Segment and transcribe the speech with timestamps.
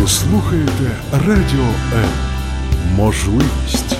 [0.00, 2.08] Ви слухаєте Радіо М.
[2.96, 3.96] Можливість.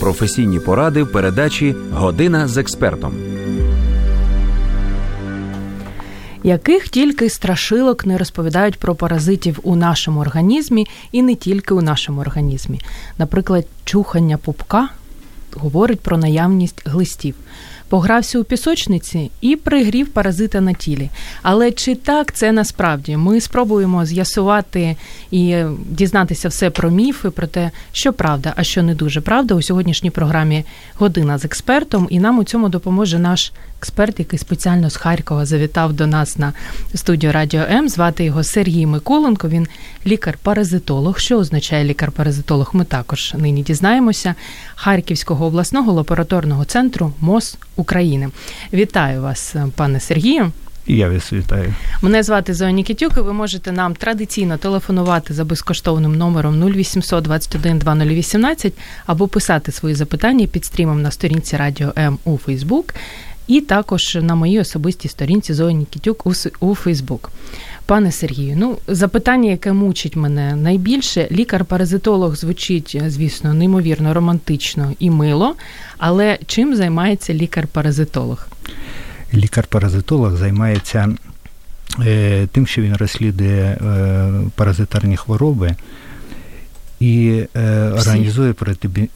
[0.00, 3.14] Професійні поради в передачі Година з експертом.
[6.42, 12.20] Яких тільки страшилок не розповідають про паразитів у нашому організмі і не тільки у нашому
[12.20, 12.80] організмі.
[13.18, 14.88] Наприклад, чухання пупка
[15.56, 17.34] говорить про наявність глистів
[17.90, 21.10] погрався у пісочниці і пригрів паразита на тілі.
[21.42, 23.16] Але чи так це насправді?
[23.16, 24.96] Ми спробуємо з'ясувати
[25.30, 29.62] і дізнатися все про міфи, про те, що правда, а що не дуже правда у
[29.62, 32.06] сьогоднішній програмі Година з експертом.
[32.10, 36.52] І нам у цьому допоможе наш експерт, який спеціально з Харкова завітав до нас на
[36.94, 37.88] студію Радіо М.
[37.88, 39.48] Звати його Сергій Миколенко.
[39.48, 39.66] Він
[40.06, 41.18] лікар-паразитолог.
[41.18, 42.70] Що означає лікар-паразитолог?
[42.72, 44.34] Ми також нині дізнаємося.
[44.74, 48.28] Харківського обласного лабораторного центру МОЗ України.
[48.72, 50.52] Вітаю вас, пане Сергію.
[50.86, 51.74] Я вас вітаю.
[52.02, 57.78] Мене звати Зоя Нікітюк, і Ви можете нам традиційно телефонувати за безкоштовним номером 0800 21
[57.78, 58.72] 2018
[59.06, 62.94] або писати свої запитання під стрімом на сторінці Радіо М у Фейсбук,
[63.50, 66.26] і також на моїй особистій сторінці Зоя Нікітюк
[66.60, 67.30] у Фейсбук.
[67.86, 75.54] Пане Сергію, ну запитання, яке мучить мене найбільше, лікар-паразитолог звучить, звісно, неймовірно романтично і мило.
[75.98, 78.46] Але чим займається лікар-паразитолог?
[79.34, 81.08] Лікар-паразитолог займається
[82.06, 85.74] е, тим, що він розслідує е, паразитарні хвороби
[87.00, 88.54] і е, організує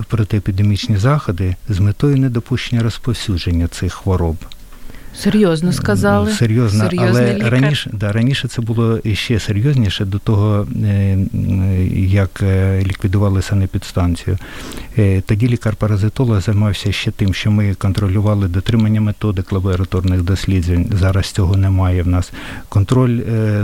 [0.09, 4.37] протиепідемічні заходи з метою недопущення розповсюдження цих хвороб.
[5.17, 6.33] Серйозно сказали.
[6.33, 7.53] Серйозно, але лікар.
[7.53, 11.19] раніше да, раніше це було ще серйозніше до того, е,
[11.95, 14.39] як е, ліквідували санепідстанцію.
[14.99, 20.91] Е, тоді лікар-паразитолог займався ще тим, що ми контролювали дотримання методик лабораторних досліджень.
[21.01, 22.33] Зараз цього немає в нас.
[22.69, 23.21] Контроль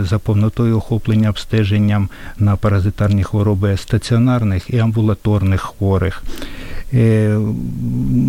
[0.09, 2.09] за повнотою охоплення обстеженням
[2.39, 6.23] на паразитарні хвороби стаціонарних і амбулаторних хворих.
[6.93, 7.37] Е,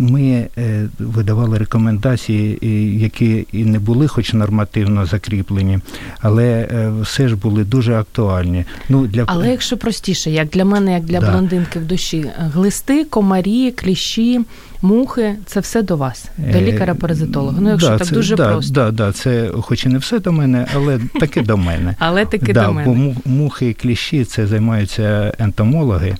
[0.09, 2.59] ми е, видавали рекомендації,
[3.01, 5.79] які і не були, хоч нормативно закріплені,
[6.21, 8.65] але е, все ж були дуже актуальні.
[8.89, 11.31] Ну для але якщо простіше, як для мене, як для да.
[11.31, 14.41] блондинки в душі, глисти, комарі, кліщі.
[14.83, 17.57] Мухи, це все до вас, до лікаря-паразитолога.
[17.59, 18.73] Ну, якщо да, так це, дуже да, просто.
[18.73, 21.95] Да, да, це хоч і не все до мене, але таки до мене.
[21.99, 23.13] Але таки до мене.
[23.25, 26.15] Бо мухи і кліщі це займаються ентомологи,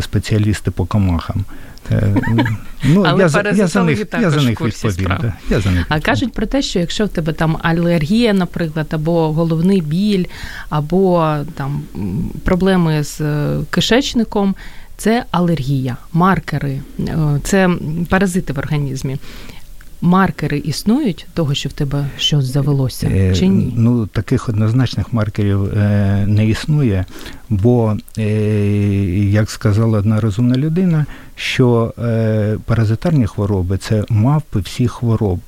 [0.00, 1.44] спеціалісти по комахам.
[1.90, 2.14] Е,
[2.84, 3.42] ну, Але я, я за
[3.82, 5.16] них я за них відповім.
[5.20, 8.86] Да, я за них А кажуть про те, що якщо в тебе там алергія, наприклад,
[8.90, 10.24] або головний біль,
[10.68, 11.82] або там
[12.44, 14.54] проблеми з е, кишечником,
[15.02, 17.70] це алергія, маркери, е, це
[18.08, 19.16] паразити в організмі
[20.00, 23.72] маркери існують того, що в тебе щось завелося, е, чи ні?
[23.76, 27.04] Ну таких однозначних маркерів е, не існує,
[27.48, 27.96] бо,
[29.16, 31.94] як сказала одна розумна людина, що
[32.64, 35.40] паразитарні хвороби це мавпи всіх хвороб.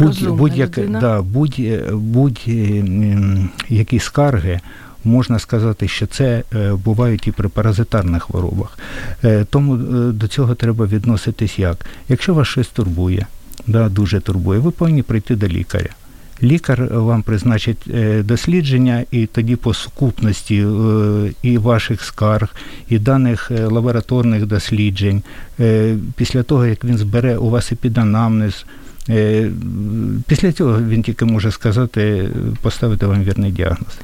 [0.00, 1.60] Будь, будь-як, да, будь,
[1.92, 4.60] будь-які скарги
[5.04, 8.78] можна сказати, що це е, бувають і при паразитарних хворобах.
[9.24, 11.86] Е, тому е, до цього треба відноситись як?
[12.08, 13.26] Якщо вас щось турбує,
[13.66, 15.90] да, дуже турбує, ви повинні прийти до лікаря.
[16.42, 17.90] Лікар вам призначить
[18.20, 20.66] дослідження, і тоді по сукупності
[21.42, 22.54] і ваших скарг,
[22.88, 25.22] і даних лабораторних досліджень,
[26.16, 28.64] після того, як він збере у вас епіданамнез,
[30.26, 32.28] після цього він тільки може сказати,
[32.62, 33.98] поставити вам вірний діагноз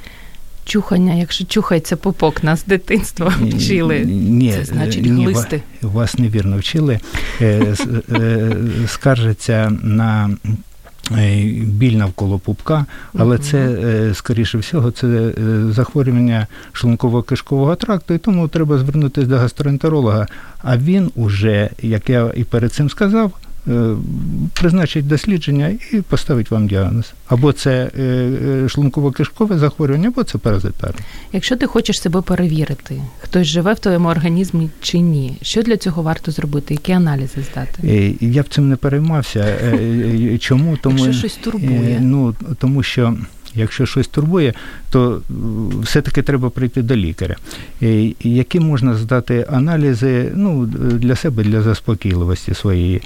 [0.67, 4.01] чухання, якщо чухається попок, нас дитинства вчили.
[4.07, 5.63] Ні, це значить ні, глисти.
[5.83, 7.01] Вас невірно вчили.
[7.41, 7.75] Е,
[8.11, 8.57] е,
[9.83, 10.31] на.
[11.19, 13.79] Е, біль навколо пупка, але це,
[14.15, 15.33] скоріше всього, це
[15.71, 20.27] захворювання шлунково кишкового тракту, і тому треба звернутися до гастроентеролога.
[20.63, 23.33] А він уже, як я і перед цим сказав,
[24.53, 27.13] призначить дослідження і поставить вам діагноз.
[27.29, 31.01] Або це е, е, шлунково-кишкове захворювання, або це паразитарне.
[31.33, 36.03] Якщо ти хочеш себе перевірити, хтось живе в твоєму організмі чи ні, що для цього
[36.03, 36.75] варто зробити?
[36.75, 38.17] Які аналізи здати?
[38.21, 39.59] Я б цим не переймався.
[40.41, 40.77] Чому?
[40.77, 41.99] Тому, Якщо щось турбує.
[42.01, 43.17] Ну, тому що
[43.57, 44.55] Якщо щось турбує,
[44.91, 45.21] то
[45.83, 47.37] все-таки треба прийти до лікаря.
[48.21, 53.03] Які можна здати аналізи ну, для себе, для заспокійливості своєї.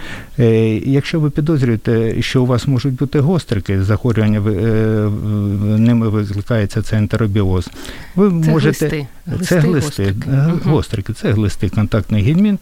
[0.84, 4.40] Якщо ви підозрюєте, що у вас можуть бути гострики, захворювання
[5.78, 7.70] ними викликається це ентеробіоз,
[8.16, 8.86] ви це можете.
[8.88, 9.06] Глисти.
[9.42, 10.70] Це глисти, гострики.
[10.70, 12.60] гострики, це глисти, контактний гельмінт,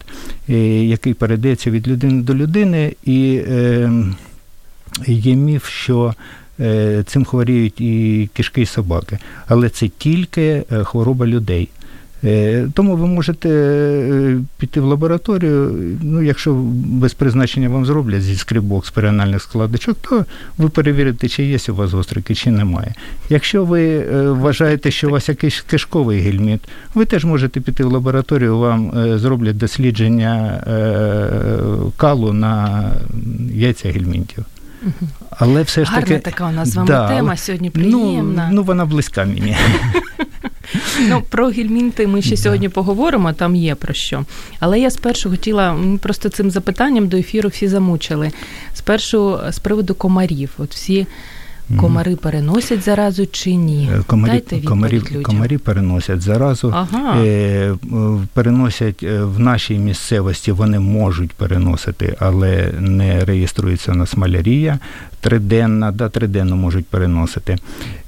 [0.87, 3.91] який передається від людини до людини, і е,
[5.07, 6.13] є міф, що е,
[7.05, 9.17] цим хворіють і кишки і собаки,
[9.47, 11.69] але це тільки е, хвороба людей.
[12.23, 18.35] Е, тому ви можете е, піти в лабораторію, ну, якщо без призначення вам зроблять зі
[18.35, 20.25] скрібок перинальних складочок, то
[20.57, 22.93] ви перевірите, чи є у вас гострики, чи немає.
[23.29, 26.61] Якщо ви е, вважаєте, що у вас якийсь кишковий гельмінт,
[26.95, 30.63] ви теж можете піти в лабораторію, вам зроблять дослідження
[31.97, 32.83] калу на
[33.53, 34.45] яйця гельмінтів.
[35.29, 36.01] Але все ж таки...
[36.01, 38.47] Гарна така у нас з вами да, тема сьогодні ну, приємна.
[38.49, 39.57] Ну, ну вона близька мені.
[41.07, 44.25] Ну, про гельмінти ми ще сьогодні поговоримо, там є про що.
[44.59, 48.31] Але я спершу хотіла, просто цим запитанням до ефіру всі замучили.
[48.73, 50.49] Спершу з приводу комарів.
[50.57, 51.07] От всі
[51.77, 53.89] Комари переносять заразу чи ні?
[53.93, 57.23] Е, комарі Дайте комарі, комарі переносять заразу, ага.
[57.25, 57.75] е,
[58.33, 64.79] переносять е, в нашій місцевості, вони можуть переносити, але не реєструється у нас малярія
[65.21, 67.57] триденна, да, триденно можуть переносити.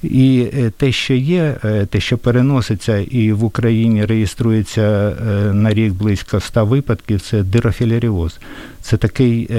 [0.04, 1.56] І е, те, що є,
[1.90, 5.16] те, що переноситься, і в Україні реєструється
[5.54, 8.40] на рік близько 100 випадків, це дирофіляріоз.
[8.82, 9.50] Це такий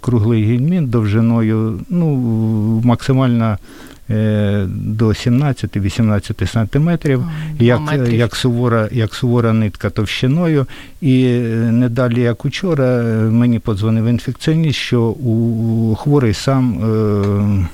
[0.00, 2.16] круглий гельмінт довжиною ну,
[2.84, 7.24] максимально е, до 17-18 сантиметрів,
[7.58, 7.80] як
[8.10, 10.66] як, сувора як сувора нитка товщиною.
[11.00, 11.24] І
[11.70, 17.68] не далі, як учора, мені подзвонив інфекціоніст, що у хворий сам е,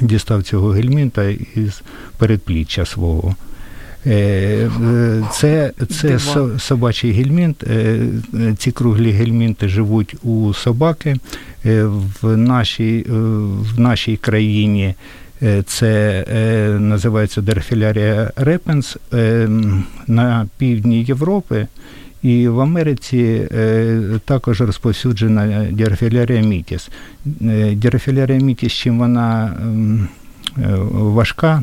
[0.00, 1.24] дістав цього гельмінта
[1.54, 1.82] із
[2.18, 3.34] передпліччя свого.
[4.06, 6.18] Е, е, це це
[6.58, 7.64] собачий гельмінт.
[7.64, 8.06] Е,
[8.58, 11.16] ці круглі гельмінти живуть у собаки
[12.22, 13.06] в нашій
[13.74, 14.94] в нашій країні.
[15.66, 16.24] Це
[16.80, 18.96] називається дерфілярія репенс
[20.06, 21.66] на півдні Європи.
[22.22, 23.48] І в Америці
[24.24, 26.88] також розповсюджена дірафілярія мітіс.
[27.72, 29.56] Дірафілярія мітіс, чим вона
[30.92, 31.62] важка,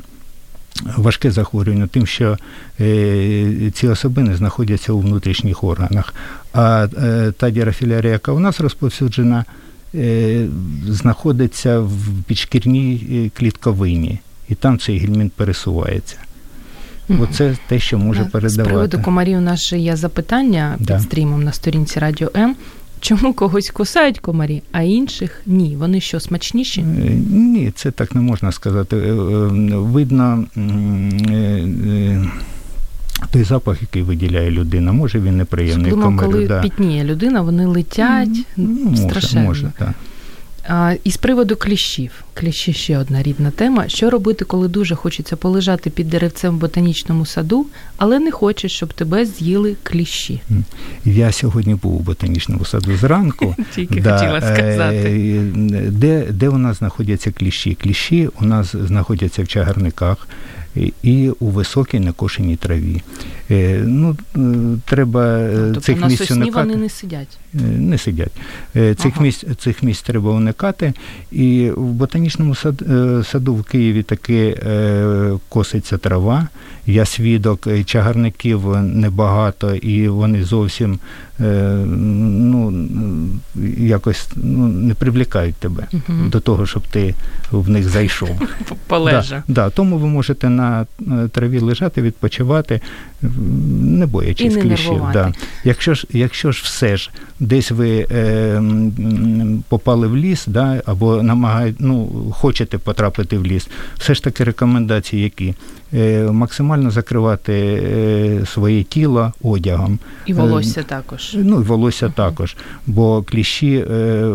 [0.97, 2.37] важке захворювання, тим, що
[2.79, 6.13] е, ці особини знаходяться у внутрішніх органах.
[6.53, 9.45] А е, та дірафілярія, яка у нас розповсюджена,
[9.95, 10.47] е,
[10.87, 16.17] знаходиться в підшкірній клітковині, і там цей гельмінт пересувається.
[17.19, 18.63] Оце те, що може передавати.
[18.63, 20.99] З приводу комарів у нас є запитання під да.
[20.99, 22.55] стрімом на сторінці Радіо М.
[23.01, 25.75] Чому когось кусають комарі, а інших ні?
[25.75, 26.81] Вони що, смачніші?
[26.81, 26.85] Е,
[27.29, 28.97] ні, це так не можна сказати.
[28.97, 29.13] Е, е,
[29.75, 30.45] видно
[33.31, 35.91] той запах, який виділяє людина, може він неприємний.
[35.91, 36.61] Думаю, коли да.
[36.61, 38.45] пітніє людина, вони летять.
[38.57, 39.45] Ну, страшенно.
[39.45, 39.89] Може, може, так.
[41.03, 43.87] І з приводу кліщів, кліщі ще одна рідна тема.
[43.87, 47.65] Що робити, коли дуже хочеться полежати під деревцем в ботанічному саду,
[47.97, 50.41] але не хочеш, щоб тебе з'їли кліщі?
[51.05, 53.55] Я сьогодні був у ботанічному саду зранку.
[53.75, 55.41] Тільки да, хотіла сказати.
[55.75, 57.77] Е, де, де у нас знаходяться кліщі?
[57.81, 60.27] Кліщі у нас знаходяться в чагарниках
[61.03, 63.01] і у високій некошеній траві.
[63.51, 64.39] Е, ну, е,
[64.85, 66.67] треба е, тобто цих на місць сосні уникати.
[66.67, 67.37] вони не сидять?
[67.53, 68.31] Не сидять.
[68.73, 69.21] Цих ага.
[69.21, 70.93] місць цих місць треба уникати.
[71.31, 72.83] І в ботанічному сад,
[73.23, 74.57] саду в Києві таки
[75.49, 76.47] коситься трава.
[76.85, 80.99] Я свідок чагарників небагато, і вони зовсім
[81.39, 82.73] ну,
[83.77, 86.29] якось ну, не привлікають тебе угу.
[86.29, 87.15] до того, щоб ти
[87.51, 88.41] в них зайшов.
[88.87, 89.43] Полежа.
[89.47, 92.81] Да, да, Тому ви можете на траві лежати, відпочивати,
[93.81, 95.01] не боячись не кліщів.
[95.13, 95.33] Да.
[95.63, 98.61] Якщо ж якщо ж все ж десь ви е,
[99.69, 105.23] попали в ліс, да, або намагаєте, ну, хочете потрапити в ліс, все ж таки рекомендації
[105.23, 105.55] які?
[105.93, 109.99] Е, Максимально закривати е, своє тіло одягом.
[110.25, 111.35] І волосся е, також.
[111.39, 112.13] Ну, і волосся uh-huh.
[112.13, 112.55] також,
[112.87, 114.31] бо кліщі е,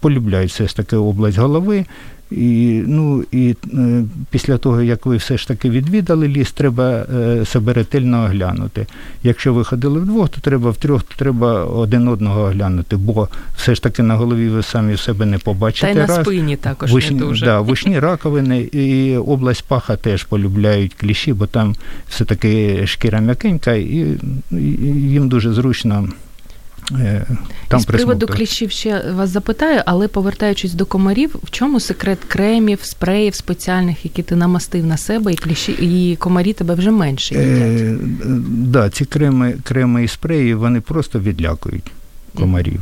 [0.00, 1.84] полюбляють все ж таки область голови.
[2.30, 7.44] І ну, і е, після того, як ви все ж таки відвідали ліс, треба е,
[7.44, 8.86] себе ретельно оглянути.
[9.22, 13.82] Якщо ви ходили вдвох, то треба втрьох, то треба один одного оглянути, бо все ж
[13.82, 15.94] таки на голові ви самі себе не побачите.
[15.94, 17.44] Та й на спині також вишні, не дуже.
[17.44, 21.74] Да, вишні раковини і область паха теж полюбляють кліщі, бо там
[22.08, 24.06] все таки шкіра м'якенька, і,
[25.10, 26.08] їм дуже зручно
[27.68, 32.78] там З приводу кліщів ще вас запитаю, але повертаючись до комарів, в чому секрет кремів,
[32.82, 37.82] спреїв спеціальних, які ти намастив на себе, і кліщі, і комарі тебе вже менше їдять?
[37.82, 37.98] Е,
[38.48, 41.92] да, ці креми, креми і спреї вони просто відлякують
[42.34, 42.80] комарів.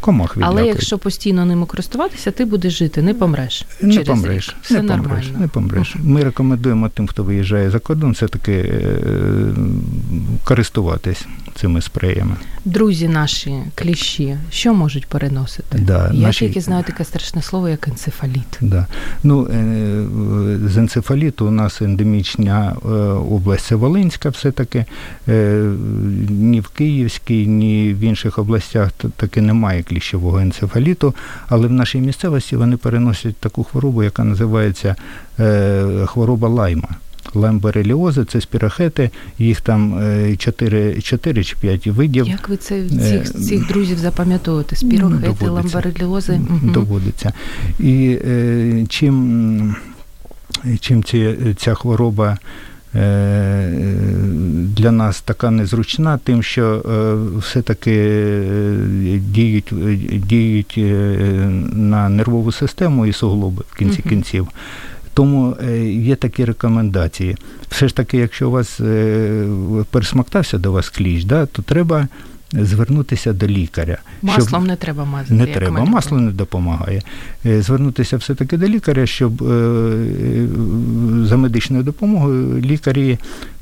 [0.00, 0.60] Комах відлякують.
[0.60, 3.64] Але якщо постійно ними користуватися, ти будеш жити, не помреш.
[3.80, 4.48] Не через помреш.
[4.48, 4.56] Рік.
[4.62, 5.08] Все не нормально.
[5.08, 5.96] помреш, не помреш.
[5.98, 8.98] Ми рекомендуємо тим, хто виїжджає за кордон, все-таки е,
[10.44, 12.36] користуватись цими спреями.
[12.64, 15.78] Друзі наші кліщі, що можуть переносити?
[15.78, 16.46] Да, Я наші...
[16.46, 18.58] тільки знаю таке страшне слово, як енцефаліт.
[18.60, 18.86] Да.
[19.24, 20.06] Ну, е,
[20.68, 22.88] з енцефаліту у нас ендемічна е,
[23.34, 24.84] область це Волинська, все-таки
[26.30, 31.14] ні в Київській, ні в інших областях таки немає кліщового енцефаліту,
[31.48, 34.96] але в нашій місцевості вони переносять таку хворобу, яка називається
[36.06, 36.88] хвороба лайма.
[37.34, 40.02] Лаймбореліози, це спірохети, їх там
[40.38, 42.28] 4 4 чи 5 видів.
[42.28, 44.76] Як ви це цих цих друзів запам'ятовуєте?
[44.76, 46.40] Спірохети, ламбореліози?
[46.62, 47.32] Доводиться.
[47.78, 49.76] І е, чим
[50.80, 52.38] чим ці, ця хвороба
[54.76, 56.82] для нас така незручна, тим, що
[57.38, 58.20] все-таки
[59.16, 59.72] діють
[60.26, 60.74] діють
[61.72, 64.48] на нервову систему і суглоби в кінці кінців.
[65.14, 67.36] Тому є такі рекомендації.
[67.68, 68.80] Все ж таки, якщо у вас
[69.90, 72.08] пересмактався до вас кліч, да, то треба
[72.52, 73.98] звернутися до лікаря.
[74.22, 74.62] Маслом щоб...
[74.62, 75.34] не треба мазати.
[75.34, 77.02] Не треба, масло не допомагає.
[77.44, 79.38] Звернутися все-таки до лікаря, щоб
[81.26, 83.18] за медичною допомогою лікарі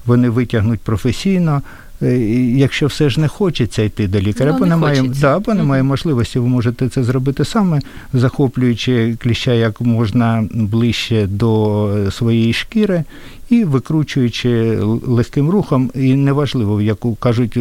[0.06, 1.62] вони витягнуть професійно.
[2.00, 5.82] Якщо все ж не хочеться йти до лікаря, ну, бо не немає да, бо немає
[5.82, 7.80] можливості, ви можете це зробити саме,
[8.12, 13.04] захоплюючи кліща як можна ближче до своєї шкіри
[13.50, 17.58] і викручуючи легким рухом, і неважливо, яку кажуть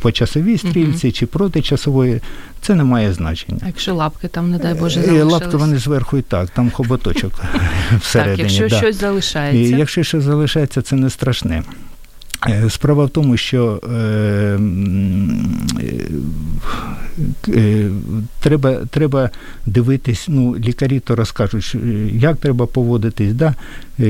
[0.00, 2.20] по часовій стрільці чи проти часової,
[2.60, 3.58] це не має значення.
[3.62, 5.32] А якщо лапки там, не дай Боже, залишились?
[5.32, 7.32] Лапки вони зверху і так, там хоботочок
[8.00, 8.48] всередині.
[8.48, 9.76] Так, якщо щось залишається.
[9.76, 11.62] Якщо щось залишається, це не страшне.
[12.68, 14.58] Справа в тому, що е,
[17.48, 17.90] е,
[18.40, 19.30] треба треба
[19.66, 21.76] дивитись, ну, лікарі то розкажуть,
[22.12, 23.54] як треба поводитись, да,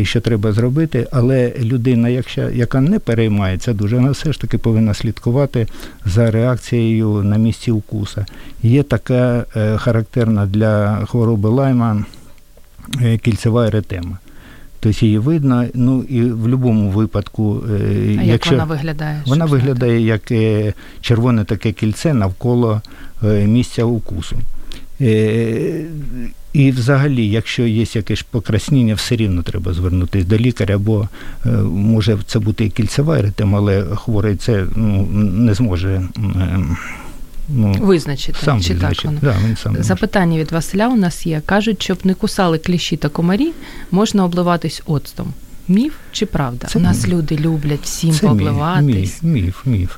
[0.02, 4.94] що треба зробити, але людина, якщо, яка не переймається дуже, вона все ж таки повинна
[4.94, 5.66] слідкувати
[6.04, 8.26] за реакцією на місці укуса.
[8.62, 12.04] Є така е, характерна для хвороби лайма
[13.22, 14.18] кільцева еретема.
[14.84, 17.62] Тобто її видно, ну і в будь-якому випадку,
[18.18, 20.32] а якщо як вона виглядає, вона виглядає як
[21.00, 22.82] червоне таке кільце навколо
[23.44, 24.36] місця укусу.
[26.52, 31.08] І взагалі, якщо є якесь покраснення, все рівно треба звернутися до лікаря, бо
[31.64, 36.08] може це бути і кільцева еретема, але хворий це ну, не зможе.
[37.48, 39.02] Ну, Визначити, сам чи визначити.
[39.02, 39.34] так воно.
[39.34, 41.42] Да, він сам Запитання від Василя у нас є.
[41.46, 43.52] Кажуть, щоб не кусали кліщі та комарі,
[43.90, 45.32] можна обливатись оцтом.
[45.68, 46.66] Міф чи правда?
[46.66, 47.08] Це у нас міф.
[47.08, 49.22] люди люблять всім Це пообливатись.
[49.22, 49.96] Міф, міф, міф.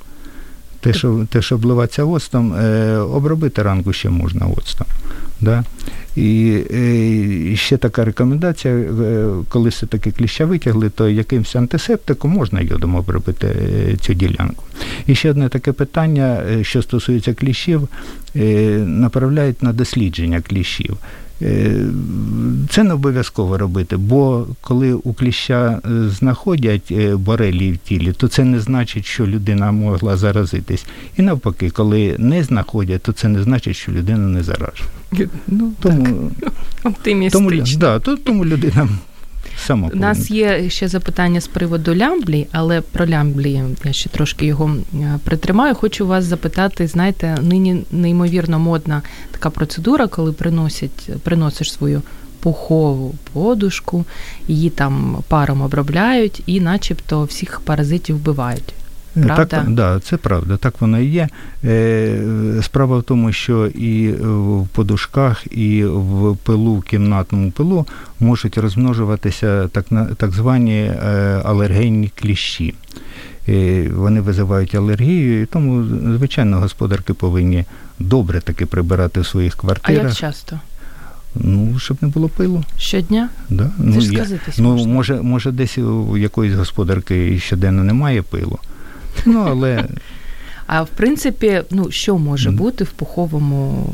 [0.87, 4.87] Те, що, те, що обливатися оцтом, е, обробити ранку ще можна оцтом.
[5.41, 5.65] Да?
[6.17, 6.49] І,
[7.53, 13.47] і ще така рекомендація, е, коли все-таки кліща витягли, то якимось антисептиком можна йодом обробити
[13.47, 14.65] е, цю ділянку.
[15.07, 17.89] І ще одне таке питання, е, що стосується кліщів,
[18.85, 20.97] направляють на дослідження кліщів.
[22.71, 25.81] Це не обов'язково робити, бо коли у кліща
[26.19, 30.87] знаходять борелії в тілі, то це не значить, що людина могла заразитись.
[31.17, 34.89] І навпаки, коли не знаходять, то це не значить, що людина не заражена.
[35.47, 36.31] Ну, Тому,
[36.85, 37.51] Оптимістично.
[37.51, 38.89] тому, да, то, тому людина
[39.67, 44.47] сама У нас є ще запитання з приводу лямблі, але про лямблі я ще трошки
[44.47, 44.77] його
[45.25, 45.75] притримаю.
[45.75, 52.03] Хочу вас запитати, знаєте, нині неймовірно модна така процедура, коли приносять, приносиш свою
[52.41, 54.05] пухову подушку,
[54.49, 58.75] її там паром обробляють і начебто всіх паразитів вбивають.
[59.25, 59.45] Правда?
[59.45, 61.29] Так, да, це правда, так воно і є.
[62.63, 67.87] Справа в тому, що і в подушках, і в пилу, кімнатному пилу
[68.21, 70.93] можуть розмножуватися так, так звані
[71.45, 72.75] алергенні кліщі.
[73.95, 75.85] Вони визивають алергію, і тому,
[76.17, 77.65] звичайно, господарки повинні
[77.99, 80.05] добре таки прибирати в своїх квартирах.
[80.05, 80.61] А як часто?
[81.35, 82.65] Ну, щоб не було пилу.
[82.79, 83.29] Щодня?
[83.51, 83.65] Да.
[83.65, 84.27] Це ну, ж я,
[84.59, 84.93] ну, можна.
[84.93, 88.59] може, може, десь у якоїсь господарки щоденно немає пилу.
[89.27, 89.89] Ну, але...
[90.67, 93.87] А в принципі, ну що може бути в пуховому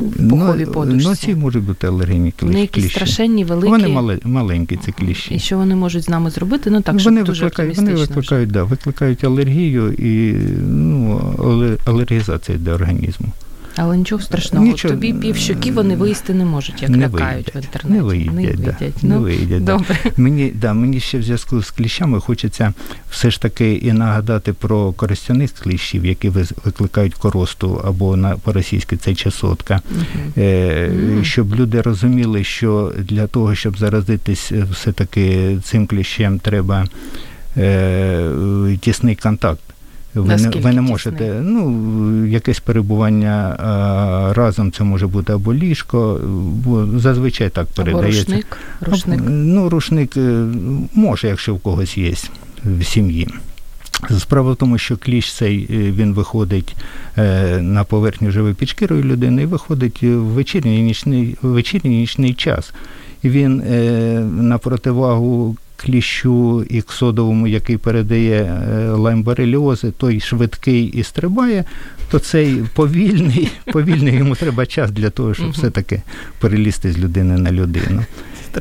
[0.00, 1.08] в пуховій ну, подушці?
[1.08, 2.46] Ну, ці можуть бути алергенні кліщі.
[2.46, 3.70] Вони якісь страшенні, великі.
[3.70, 5.34] Вони мали, маленькі, ці кліщі.
[5.34, 6.70] І що вони можуть з нами зробити?
[6.70, 10.32] Ну так, вони щоб дуже викликають, вони викликають, да, викликають алергію і
[10.66, 11.20] ну,
[11.86, 13.32] алергізація для організму.
[13.76, 14.66] Але нічого страшного.
[14.66, 14.94] Нічого...
[14.94, 17.96] Тобі півщоки вони виїсти не можуть, як не лякають в інтернеті.
[17.96, 18.76] Не виїдять, не виїдять.
[18.80, 18.86] Да.
[19.02, 19.96] Ну, не виїдять добре.
[20.04, 20.10] Да.
[20.16, 22.72] Мені, да, мені ще в зв'язку з кліщами хочеться
[23.10, 26.28] все ж таки і нагадати про користяних кліщів, які
[26.64, 29.80] викликають коросту, або на по-російськи це часотка.
[29.94, 30.42] Uh-huh.
[30.42, 30.90] Е.
[31.22, 36.86] Щоб люди розуміли, що для того, щоб заразитись все-таки цим кліщем, треба
[37.56, 39.60] е, тісний контакт.
[40.22, 46.20] Ви не, ви не можете, ну, якесь перебування а, разом, це може бути або ліжко,
[46.64, 48.22] бо зазвичай так передається.
[48.22, 48.58] Або рушник?
[48.80, 49.20] рушник?
[49.28, 50.44] Ну, рушник е,
[50.94, 52.14] може, якщо в когось є
[52.64, 53.28] в сім'ї.
[54.18, 56.76] Справа в тому, що кліщ цей е, він виходить
[57.18, 62.72] е, на поверхню живої під шкірою людини і виходить в вечірній нічний, вечірній нічний час.
[63.22, 63.62] І він
[64.46, 71.64] на противагу кліщу іксодовому, який передає е, лаймбареліози, той швидкий і стрибає,
[72.10, 76.02] то цей повільний, повільний йому треба час для того, щоб все-таки
[76.40, 78.04] перелізти з людини на людину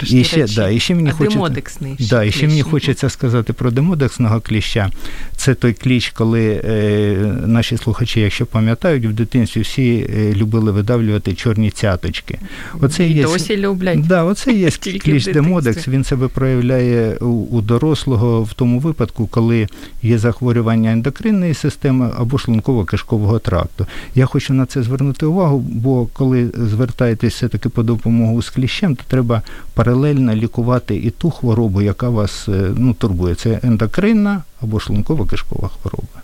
[0.03, 0.45] і ще.
[0.55, 4.41] Да, і ще мені а хочеться, демодексний да, і ще мені хочеться сказати про демодексного
[4.41, 4.91] кліща.
[5.35, 11.33] Це той кліщ, коли е, наші слухачі, якщо пам'ятають, в дитинстві всі е, любили видавлювати
[11.33, 12.39] чорні цяточки.
[12.81, 14.07] Оце і є, досі люблять.
[14.07, 14.71] Да, оце є
[15.03, 19.67] кліщ демодекс, він себе проявляє у, у дорослого в тому випадку, коли
[20.03, 23.85] є захворювання ендокринної системи або шлунково-кишкового тракту.
[24.15, 29.03] Я хочу на це звернути увагу, бо коли звертаєтесь все-таки по допомогу з кліщем, то
[29.07, 29.41] треба
[29.73, 33.35] паралельно лікувати і ту хворобу, яка вас е, ну, турбує.
[33.35, 36.21] Це ендокринна або шлунково-кишкова хвороба.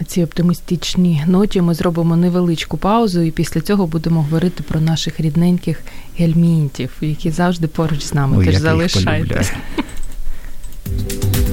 [0.00, 5.20] На цій оптимістичній ноті ми зробимо невеличку паузу, і після цього будемо говорити про наших
[5.20, 5.80] рідненьких
[6.18, 8.36] гельмінтів, які завжди поруч з нами.
[8.38, 9.52] Ой, Тож залишайтесь.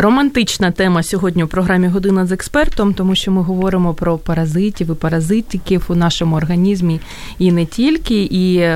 [0.00, 4.94] Романтична тема сьогодні у програмі Година з експертом, тому що ми говоримо про паразитів і
[4.94, 7.00] паразитиків у нашому організмі
[7.38, 8.28] і не тільки.
[8.30, 8.70] І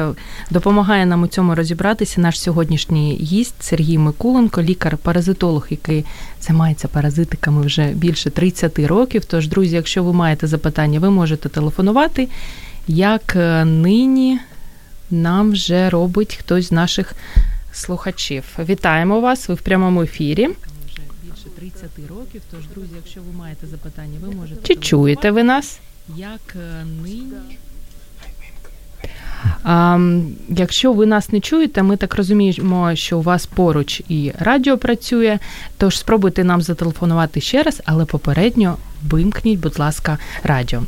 [0.51, 6.05] допомагає нам у цьому розібратися наш сьогоднішній гість Сергій Микуленко, лікар-паразитолог, який
[6.41, 9.25] займається паразитиками вже більше 30 років.
[9.25, 12.29] Тож, друзі, якщо ви маєте запитання, ви можете телефонувати.
[12.89, 14.39] Як е, нині
[15.11, 17.13] нам вже робить хтось з наших
[17.73, 18.45] слухачів?
[18.59, 19.49] Вітаємо вас!
[19.49, 20.49] Ви в прямому ефірі.
[21.63, 22.43] 30 років.
[22.51, 24.75] Тож, друзі, якщо ви маєте запитання, ви можете.
[24.75, 25.81] Чи чуєте ви нас?
[26.17, 27.33] Як е, нині?
[29.65, 29.99] А,
[30.49, 35.39] Якщо ви нас не чуєте, ми так розуміємо, що у вас поруч і радіо працює,
[35.79, 38.77] тож спробуйте нам зателефонувати ще раз, але попередньо
[39.11, 40.83] вимкніть, будь ласка, радіо.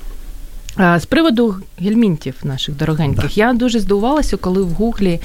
[0.77, 3.31] А, З приводу гельмінтів наших дорогеньких, да.
[3.35, 5.21] я дуже здивувалася, коли в Гуглі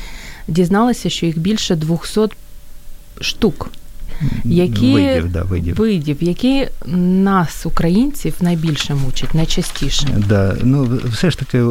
[0.48, 2.22] дізналася, що їх більше 200
[3.22, 3.72] штук
[4.44, 5.76] які видів, да, видів.
[5.76, 10.08] видів, які нас, українців, найбільше мучать, найчастіше.
[10.28, 11.62] Да, ну все ж таки, е,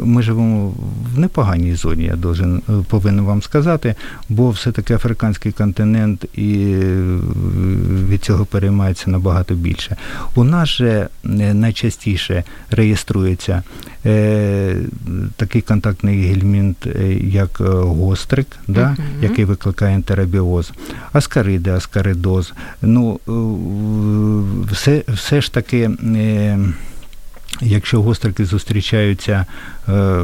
[0.00, 0.74] ми живемо
[1.14, 3.94] в непоганій зоні, я должен, е, повинен вам сказати,
[4.28, 7.18] бо все-таки африканський континент і е,
[8.08, 9.96] від цього переймається набагато більше.
[10.34, 11.08] У нас же
[11.54, 13.62] найчастіше реєструється
[14.06, 14.76] е,
[15.36, 16.86] такий контактний гельмінт,
[17.20, 20.72] як гострик, да, який викликає ентеробіоз.
[21.12, 22.52] А аскариди, аскаридоз.
[22.82, 25.90] Ну, е, все, все ж таки.
[26.16, 26.58] Е,
[27.60, 29.46] якщо гострики зустрічаються
[29.88, 30.20] е,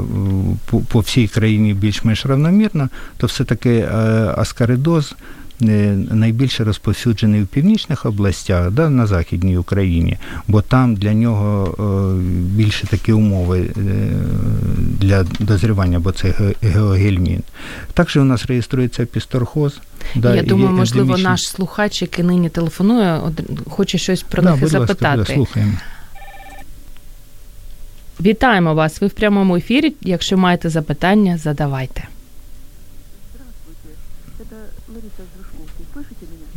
[0.88, 3.88] по, всій країні більш-менш равномірно, то все-таки
[4.37, 5.14] аскаридоз
[5.60, 11.74] найбільше розповсюджений в північних областях, да, на Західній Україні, бо там для нього
[12.30, 13.70] більше такі умови
[15.00, 17.42] для дозрівання, бо це геогельмін.
[17.92, 19.80] Також у нас реєструється пісторхоз.
[20.14, 21.30] Да, Я думаю, можливо, ендемічні...
[21.30, 23.20] наш слухач, який нині телефонує,
[23.70, 25.18] хоче щось про да, них будь запитати.
[25.18, 25.72] Ласка, слухаємо.
[28.20, 29.00] Вітаємо вас.
[29.00, 29.94] Ви в прямому ефірі.
[30.00, 32.04] Якщо маєте запитання, задавайте.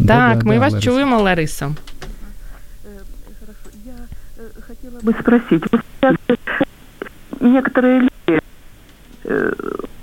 [0.07, 0.79] Так, да, ми да, вас Лариса.
[0.79, 1.75] чуємо, Лариса.
[3.39, 3.69] Хорошо.
[3.85, 3.93] Я
[4.67, 5.63] хотела бы спросить.
[5.71, 5.81] Вот
[7.41, 8.41] некоторые люди,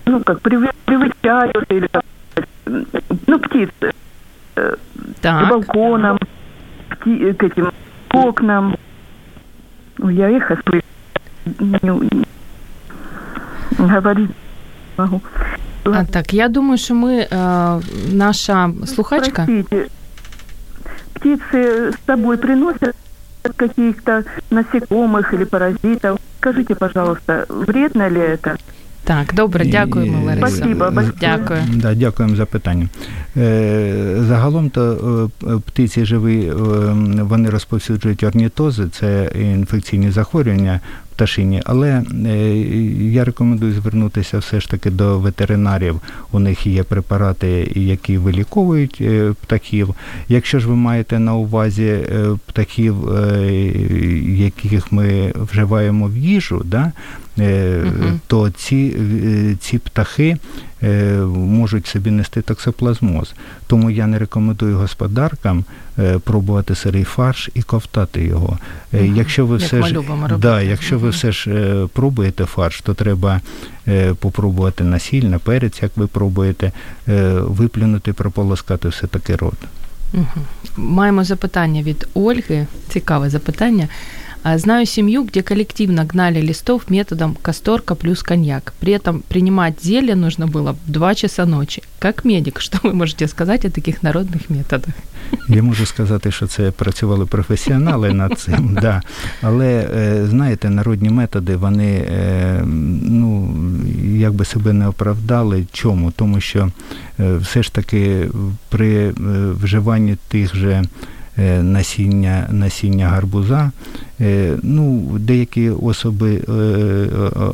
[0.07, 1.89] ну, как привычают или
[3.27, 3.93] ну, птицы,
[4.57, 4.77] э,
[5.21, 5.47] так.
[5.47, 6.19] к балконам,
[6.89, 7.73] к этим
[8.09, 8.77] к окнам.
[9.99, 10.83] Я их слышу.
[13.79, 14.31] Говорить
[14.97, 15.21] могу.
[15.84, 17.28] А, так, я думаю, що ми, е,
[18.12, 19.46] наша слухачка...
[19.46, 19.88] Простите,
[21.14, 22.96] птицы с собой приносят
[23.44, 26.20] от каких-то насекомых или паразитов.
[26.40, 28.56] Скажите, пожалуйста, вредно ли это?
[29.04, 30.48] Так, добре, дякуємо, Е, Лариса.
[30.48, 31.14] Спасибо, большое.
[31.20, 31.62] Дякую.
[31.76, 32.88] Да, дякуємо за питання.
[33.38, 36.54] Е, Загалом то е, птиці живі, е,
[37.22, 40.80] вони розповсюджують орнітози, це інфекційні захворювання
[41.15, 42.57] пташині, але е,
[43.13, 46.01] я рекомендую звернутися все ж таки до ветеринарів.
[46.33, 49.95] У них є препарати, які виліковують е, птахів.
[50.29, 52.97] Якщо ж ви маєте на увазі е, птахів,
[54.39, 56.93] яких ми вживаємо в їжу, да,
[58.27, 58.97] то ці,
[59.61, 60.37] ці птахи
[61.27, 63.35] можуть собі нести токсоплазмоз.
[63.67, 65.65] Тому я не рекомендую господаркам
[65.99, 68.59] е, пробувати сирий фарш і ковтати його.
[68.93, 69.17] Е, Мгм.
[69.17, 70.01] Якщо ви Як все ж
[70.39, 73.41] да, якщо ви все ж е, пробуєте фарш, то треба
[73.89, 74.99] е, попробувати на
[75.39, 76.73] перець, як ви пробуєте,
[77.09, 79.59] е, виплюнути, прополоскати все таки рот.
[80.13, 80.45] Мгм.
[80.77, 82.67] Маємо запитання від Ольги.
[82.89, 83.89] Цікаве запитання.
[84.44, 88.74] А, Знаю семью, где коллективно гнали листов методом касторка плюс коньяк.
[88.80, 91.82] При этом принимать зелье нужно было в 2 часа ночи.
[92.00, 94.94] Как медик, что вы можете сказать о таких народных методах?
[95.48, 99.02] Я можу сказати, що це працювали професіонали над цим, да.
[99.42, 102.62] але е, знаєте, народні методи, вони е,
[103.04, 103.56] ну,
[104.16, 105.66] якби себе не оправдали.
[105.72, 106.12] Чому?
[106.12, 106.72] Тому що
[107.20, 108.30] е, все ж таки
[108.70, 109.14] при е,
[109.64, 110.84] вживанні тих же е,
[111.63, 113.71] насіння, насіння гарбуза,
[114.21, 116.53] е, ну, деякі особи, е,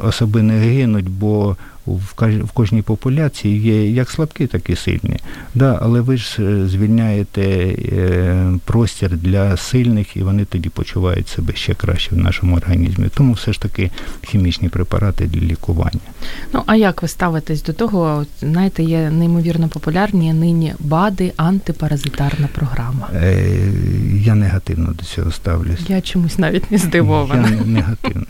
[0.02, 1.56] особи не гинуть, бо
[2.44, 5.16] в кожній популяції є як слабкі, так і сильні.
[5.54, 11.52] Да, але ви ж е, звільняєте е, простір для сильних, і вони тоді почувають себе
[11.54, 13.06] ще краще в нашому організмі.
[13.14, 13.90] Тому все ж таки
[14.22, 16.00] хімічні препарати для лікування.
[16.52, 18.26] Ну, а як ви ставитесь до того?
[18.40, 23.08] Знаєте, є неймовірно популярні нині БАДи, антипаразитарна програма.
[23.14, 23.48] Е,
[24.24, 25.80] Я негативно до цього ставлюсь.
[25.88, 27.48] Я чомусь навіть не здивована.
[27.50, 28.26] Я негативно.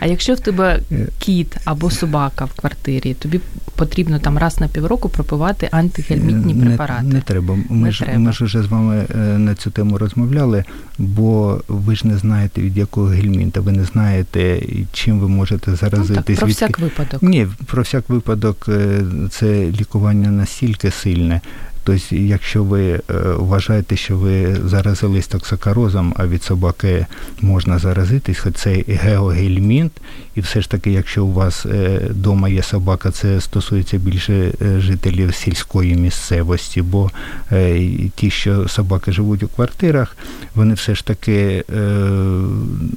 [0.00, 1.06] А якщо в тебе Е.
[1.18, 3.40] кіт або собака в квартирі, тобі
[3.76, 7.02] потрібно там раз на півроку пропивати антигельмітні препарати.
[7.02, 7.54] Не треба.
[7.68, 8.18] Ми, Не ж, треба.
[8.18, 10.64] ми ж вже з вами е, на цю тему розмовляли,
[10.98, 16.04] бо ви ж не знаєте, від якого гельмінта, ви не знаєте, чим ви можете ну,
[16.04, 17.22] так, про всяк випадок.
[17.22, 21.40] Ні, про всяк випадок е, це лікування настільки сильне.
[21.88, 23.00] Тобто, якщо ви е,
[23.36, 27.06] вважаєте, що ви заразились токсикарозом, а від собаки
[27.40, 29.92] можна заразитись, хоч це геогельмінт,
[30.34, 31.66] і все ж таки, якщо у вас
[32.10, 37.10] вдома є собака, це стосується більше е, жителів сільської місцевості, бо
[37.52, 40.16] е, ті, що собаки живуть у квартирах,
[40.54, 41.82] вони все ж таки е,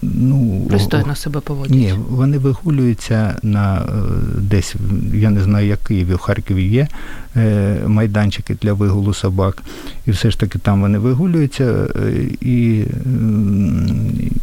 [0.01, 1.77] ну, Пристойно себе поводять.
[1.77, 3.89] ні, вони вигулюються на е,
[4.37, 4.75] десь,
[5.13, 6.87] я не знаю, як в Києві, в Харкові є
[7.35, 9.63] е, майданчики для вигулу собак.
[10.05, 12.83] І все ж таки там вони вигулюються, е, і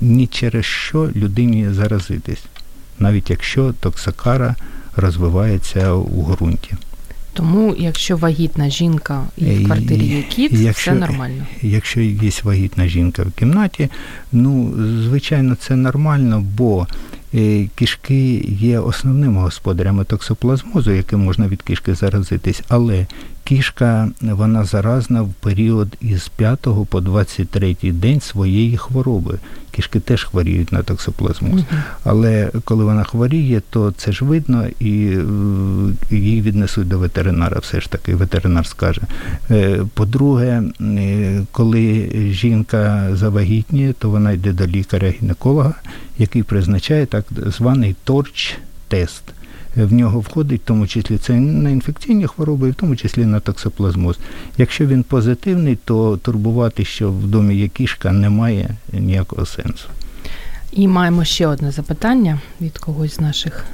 [0.01, 2.45] ні через що людині заразитись,
[2.99, 4.55] навіть якщо токсикара
[4.97, 6.75] розвивається у ґрунті.
[7.33, 11.47] Тому, якщо вагітна жінка і в Е, квартирі є кіт, якщо- все нормально.
[11.63, 13.89] Якщо є вагітна жінка в кімнаті,
[14.33, 16.87] ну, звичайно, це нормально, бо
[17.35, 23.07] е, кішки є основними господарями токсоплазмозу, яким можна від кішки заразитись, але
[23.49, 29.39] кішка вона заразна в період із 5 по 23 день своєї хвороби.
[29.71, 31.53] Кішки теж хворіють на токсоплазмоз.
[31.53, 31.65] Мгм.
[32.05, 35.25] Але коли вона хворіє, то це ж видно, і е,
[36.11, 37.59] її віднесуть до ветеринара.
[37.59, 39.03] Все ж таки, ветеринар скаже.
[39.51, 45.75] Е, По-друге, е, коли жінка завагітніє, то вона йде до лікаря-гінеколога,
[46.19, 49.23] який призначає так званий торч-тест.
[49.77, 53.25] Е, В нього входить в тому числі це на інфекційні хвороби, і в тому числі
[53.27, 54.19] на токсоплазмоз.
[54.59, 59.89] Якщо він позитивний, то турбувати, що в домі є кішка, немає ніякого сенсу.
[60.73, 63.65] І маємо ще одне запитання від когось з наших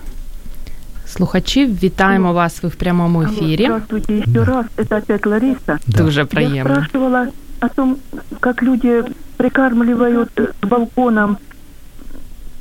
[1.06, 1.82] слухачів.
[1.82, 2.62] Вітаємо вас.
[2.62, 3.64] Ви в прямому ефірі.
[3.64, 5.78] Здравствуйте еще раз, это опять Лариса.
[5.86, 6.74] Дуже Я приємно.
[6.74, 7.28] спрашивала
[7.60, 7.96] о том,
[8.40, 9.02] как люди
[9.36, 11.36] прикармливают с балконом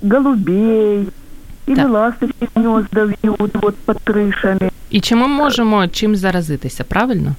[0.02, 1.08] голубей
[1.67, 1.87] или Да.
[1.89, 4.71] ласточки гнезда вьют вот под крышами.
[4.91, 7.35] І чи ми можемо чим заразитися, правильно?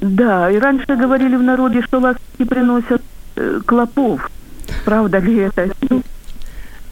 [0.00, 3.00] Да, и раньше говорили в народе, что ласточки приносят
[3.36, 4.20] э, клопов.
[4.84, 5.68] Правда ли это?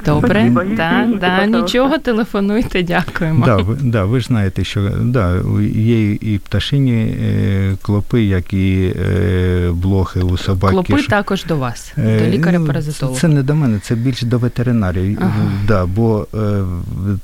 [0.06, 3.46] Добре, Спасибо, да, да, нічого, телефонуйте, дякуємо.
[3.46, 5.42] Да, ви, да, ви ж знаєте, що да,
[5.76, 10.72] є і пташині е, клопи, як і е, блохи у собак.
[10.72, 11.10] Клопи кішок.
[11.10, 13.20] також до вас, Е, до ну, лікаря-паразитолога.
[13.20, 15.18] Це не до мене, це більше до ветеринарів.
[15.22, 15.52] Ага.
[15.68, 16.64] Да, бо е,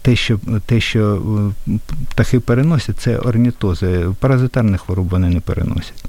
[0.02, 1.22] те, що, те, що
[1.68, 1.72] е,
[2.10, 4.06] птахи переносять, це орнітози.
[4.20, 6.09] Паразитарних хвороб вони не переносять.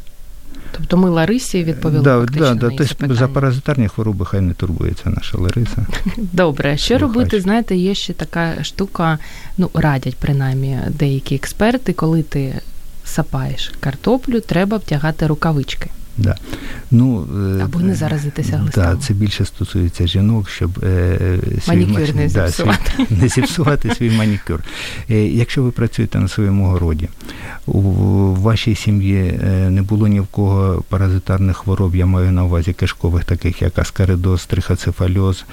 [0.73, 2.71] Тобто ми Ларисі відповіли да, да, да.
[2.79, 5.87] Тобто за паразитарні хвороби хай не турбується наша Лариса.
[6.17, 7.03] Добре, що Слухач.
[7.03, 7.41] робити?
[7.41, 9.19] Знаєте, є ще така штука,
[9.59, 12.61] ну радять принаймні деякі експерти, коли ти
[13.05, 15.91] сапаєш картоплю, треба втягати рукавички.
[16.21, 16.37] Да.
[16.91, 17.27] Ну,
[17.65, 18.85] Або не заразитися глистом.
[18.85, 22.93] Да, це більше стосується жінок, щоб е, манікюр не да, зіпсувати.
[22.97, 24.61] Свій, не зіпсувати свій манікюр.
[25.11, 27.09] Е, якщо ви працюєте на своєму городі,
[27.67, 27.81] у
[28.35, 33.63] вашій сім'ї не було ні в кого паразитарних хвороб, я маю на увазі кишкових, таких
[33.63, 35.45] як аскаридоз, трихоцефальоз,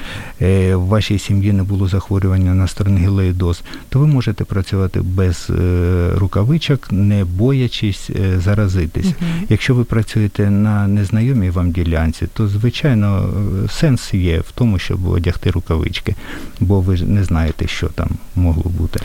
[0.42, 6.12] е, в вашій сім'ї не було захворювання на стронгілеїдоз, то ви можете працювати без е,
[6.16, 9.06] рукавичок, не боячись заразитись.
[9.06, 9.46] Угу.
[9.50, 13.30] Якщо ви працюєте на незнайомій вам ділянці, то звичайно
[13.70, 16.16] сенс є в тому, щоб одягти рукавички,
[16.60, 19.00] бо ви ж не знаєте, що там могло бути.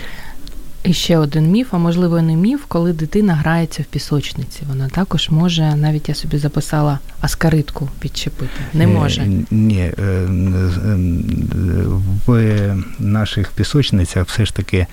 [0.84, 4.62] І ще один міф, а можливо, не міф, коли дитина грається в пісочниці.
[4.68, 8.60] Вона також може, навіть я собі записала аскаритку підчепити.
[8.74, 9.26] Не може.
[9.50, 9.92] Ні,
[12.26, 14.86] в наших пісочницях все ж таки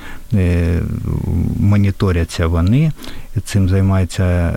[1.60, 2.91] моніторяться вони.
[3.43, 4.54] Цим займаються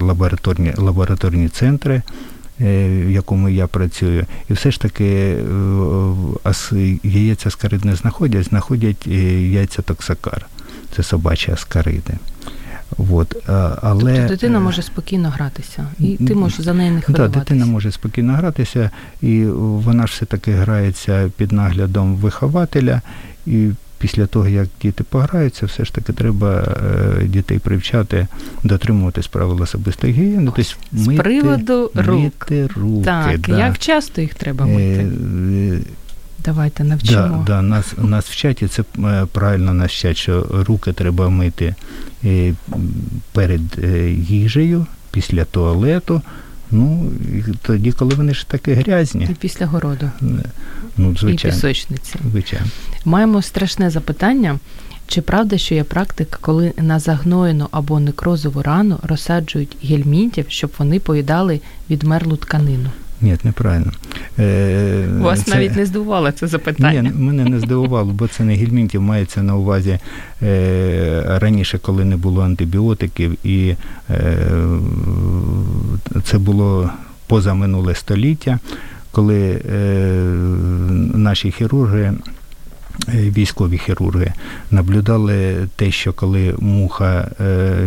[0.00, 2.02] лабораторні, лабораторні центри.
[2.60, 5.36] В якому я працюю, і все ж таки
[7.02, 10.46] яєця аскарид не знаходять, знаходять яйця токсакар.
[10.96, 12.14] Це собачі аскариди.
[13.10, 13.36] От,
[13.82, 14.16] але...
[14.16, 17.34] Тобто дитина може спокійно гратися, і ти можеш за нею не хвилюватися.
[17.34, 18.90] Так, дитина може спокійно гратися,
[19.22, 23.02] і вона ж все-таки грається під наглядом вихователя,
[23.46, 26.76] і після того, як діти пограються, все ж таки треба
[27.22, 28.26] дітей привчати
[28.64, 30.52] дотримуватись правил особистої гігієни.
[30.56, 32.20] Тобто З приводу рук.
[32.20, 33.04] Мити руки.
[33.04, 33.58] Так, да.
[33.58, 35.10] як часто їх треба мити?
[36.44, 37.44] Давайте навчимо.
[37.46, 38.82] Да, да, нас, нас вчать, і це
[39.32, 41.74] правильно нас вчать, що руки треба мити
[43.32, 43.60] перед
[44.28, 46.22] їжею, після туалету.
[46.70, 47.12] Ну,
[47.62, 49.28] тоді, коли вони ж такі грязні.
[49.30, 50.10] І після городу.
[50.96, 51.30] Ну, звичайно.
[51.30, 52.14] І пісочниці.
[52.30, 52.66] Звичайно.
[53.04, 54.58] Маємо страшне запитання.
[55.06, 61.00] Чи правда, що є практика, коли на загноєну або некрозову рану розсаджують гельмінтів, щоб вони
[61.00, 62.90] поїдали відмерлу тканину?
[63.20, 63.92] Ні, неправильно.
[64.38, 65.50] Е, Вас це...
[65.50, 67.02] навіть не здивувало це запитання?
[67.02, 69.98] Ні, мене не здивувало, бо це не гельмінтів, мається на увазі
[70.42, 73.74] е, раніше, коли не було антибіотиків, і
[74.10, 74.36] е,
[76.24, 76.90] це було
[77.26, 78.58] поза минуле століття,
[79.12, 79.82] коли е,
[81.14, 82.12] наші хірурги.
[83.08, 84.32] Військові хірурги
[84.70, 87.30] наблюдали те, що коли муха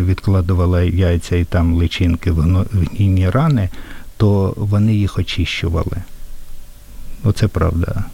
[0.06, 3.70] відкладувала яйця і там личинки в гнійні рани,
[4.22, 5.98] то вони їх очищували.
[7.24, 8.06] Оце правда.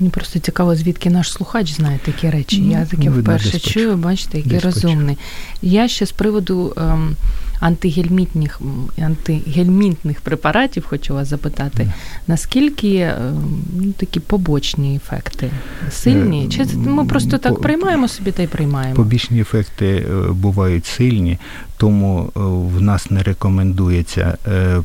[0.00, 2.60] Мені просто цікаво, звідки наш слухач знає такі речі.
[2.60, 5.18] Ну, Я таке ну, вперше чую, бачите, який розумний.
[5.62, 7.16] Я ще з приводу ем,
[7.60, 8.60] антигельмітних
[8.98, 11.92] антигельмінтних препаратів хочу вас запитати, yeah.
[12.26, 15.50] наскільки ем, ну, такі побочні ефекти
[15.90, 16.48] сильні?
[16.48, 18.94] Чи ми просто так По, приймаємо собі та й приймаємо?
[18.94, 21.38] Побічні ефекти бувають сильні,
[21.76, 22.30] тому
[22.74, 24.38] в нас не рекомендується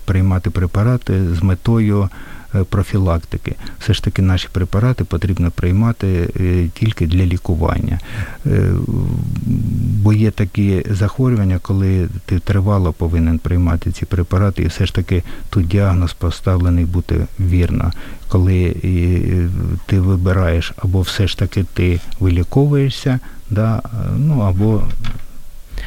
[0.05, 2.09] приймати препарати з метою.
[2.63, 6.29] Профілактики, все ж таки наші препарати потрібно приймати
[6.73, 7.99] тільки для лікування.
[10.01, 15.23] Бо є такі захворювання, коли ти тривало повинен приймати ці препарати, і все ж таки
[15.49, 17.91] тут діагноз поставлений бути вірно.
[18.27, 18.75] Коли
[19.85, 23.81] ти вибираєш або все ж таки ти виліковуєшся, да,
[24.17, 24.83] ну або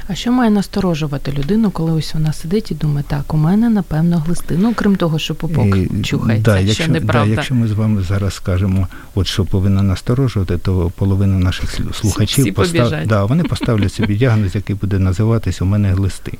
[0.08, 4.18] а що має насторожувати людину, коли ось вона сидить і думає, так, у мене напевно
[4.18, 4.54] глисти.
[4.58, 7.30] Ну, крім того, що попок чухається, да, якщо, що неправда.
[7.30, 12.44] Да, якщо ми з вами зараз скажемо, от що повинно насторожувати, то половина наших слухачів
[12.44, 12.92] Всі постав...
[13.06, 16.32] да, вони поставлять собі діагноз, який буде називатись у мене глисти.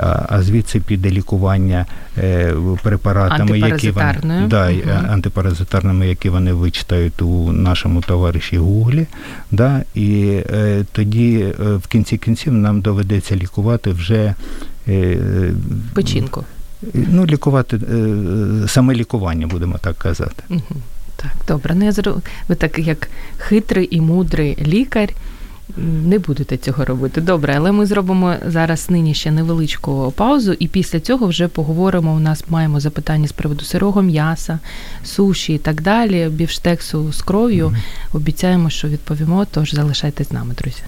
[0.00, 1.86] А, а звідси піде лікування
[2.18, 4.80] е, препаратами, які вони да, угу.
[5.10, 9.06] антипаразитарними, які вони вичитають у нашому товариші Гуглі.
[9.50, 14.34] Да, І е, тоді е, в кінці кінців нам доведеться доведеться лікувати вже
[14.88, 15.18] е,
[15.94, 16.44] печінку.
[16.94, 17.80] Ну, лікувати
[18.68, 20.42] саме лікування, будемо так казати.
[20.50, 20.80] Угу.
[21.16, 21.74] Так, добре.
[21.74, 22.22] Ну, я зру...
[22.48, 25.08] Ви так як хитрий і мудрий лікар.
[26.04, 27.20] Не будете цього робити.
[27.20, 32.12] Добре, але ми зробимо зараз нині ще невеличку паузу, і після цього вже поговоримо.
[32.12, 34.58] У нас маємо запитання з приводу сирого м'яса,
[35.04, 37.68] суші і так далі, бівштексу з кров'ю.
[37.68, 38.16] Mm-hmm.
[38.16, 39.46] Обіцяємо, що відповімо.
[39.50, 40.82] Тож залишайтесь з нами, друзі.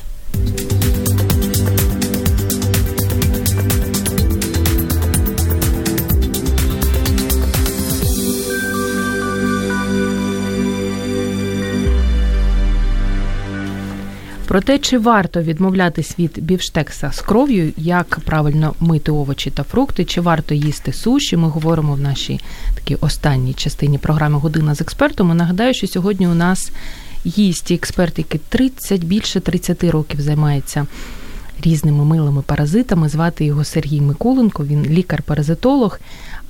[14.47, 20.05] Про те, чи варто відмовлятись від бівштекса з кров'ю, як правильно мити овочі та фрукти,
[20.05, 22.41] чи варто їсти суші, ми говоримо в нашій
[22.75, 25.31] такій останній частині програми Година з експертом.
[25.31, 26.73] І Нагадаю, що сьогодні у нас
[27.27, 30.87] гість експерт, який 30, більше 30 років займається
[31.63, 33.09] різними милими паразитами.
[33.09, 34.65] Звати його Сергій Микуленко.
[34.65, 35.99] Він лікар-паразитолог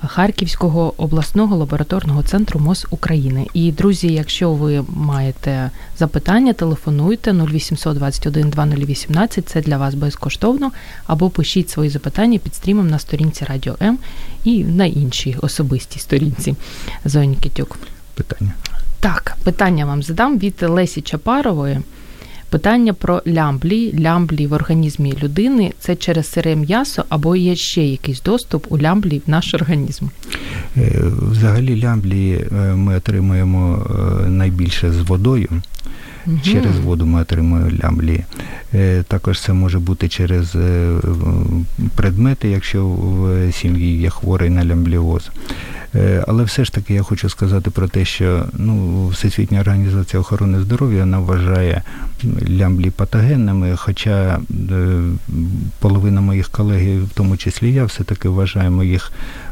[0.05, 3.47] Харківського обласного лабораторного центру МОЗ України.
[3.53, 10.71] І друзі, якщо ви маєте запитання, телефонуйте 0800 21 2018, Це для вас безкоштовно.
[11.07, 13.97] Або пишіть свої запитання під стрімом на сторінці Радіо М
[14.43, 16.55] і на іншій особистій сторінці
[17.05, 17.77] Зоні Китюк.
[18.15, 18.53] Питання.
[18.99, 21.81] Так, питання вам задам від Лесі Чапарової.
[22.49, 28.21] Питання про лямблі, лямблі в організмі людини це через сире м'ясо або є ще якийсь
[28.21, 30.05] доступ у лямблі в наш організм?
[30.77, 33.85] Е, взагалі лямблі е, ми отримуємо
[34.25, 35.49] е, найбільше з водою.
[36.27, 36.37] Угу.
[36.43, 38.23] Через воду ми отримуємо лямблі.
[39.07, 40.55] Також це може бути через
[41.95, 45.29] предмети, якщо в сім'ї є хворий на лямбліоз.
[45.95, 50.59] Е, але все ж таки я хочу сказати про те, що ну, Всесвітня організація охорони
[50.59, 51.81] здоров'я вона вважає
[52.49, 54.39] лямблі патогенними, хоча
[54.71, 55.01] е,
[55.79, 59.46] половина моїх колег, в тому числі я, все-таки вважаємо їх е,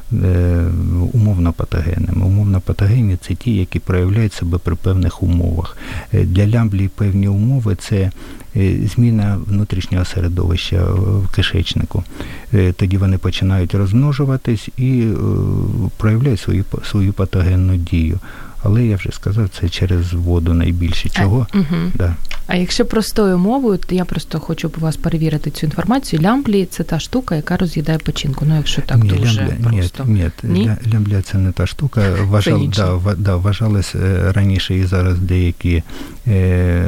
[1.13, 2.25] умовно патогенними.
[2.25, 5.77] Умовно патогенні це ті, які проявляють себе при певних умовах.
[6.13, 8.11] Для лямблі певні умови це
[8.95, 12.03] зміна внутрішнього середовища в кишечнику.
[12.75, 15.07] Тоді вони починають розмножуватись і
[15.97, 18.19] проявляють свою свою патогенну дію.
[18.65, 21.47] Але я вже сказав, це через воду найбільше чого.
[21.51, 21.91] А, угу.
[21.95, 22.15] да.
[22.47, 26.21] а якщо простою мовою, то я просто хочу у вас перевірити цю інформацію.
[26.21, 28.45] Лямблі це та штука, яка роз'їдає печінку.
[28.47, 30.05] Ну, якщо так ні, дуже лямбля, просто.
[30.05, 32.01] Ні, ні, лямбля це не та штука.
[32.21, 35.83] Вважал, да, да, вважалось е, раніше і зараз деякі
[36.27, 36.85] е,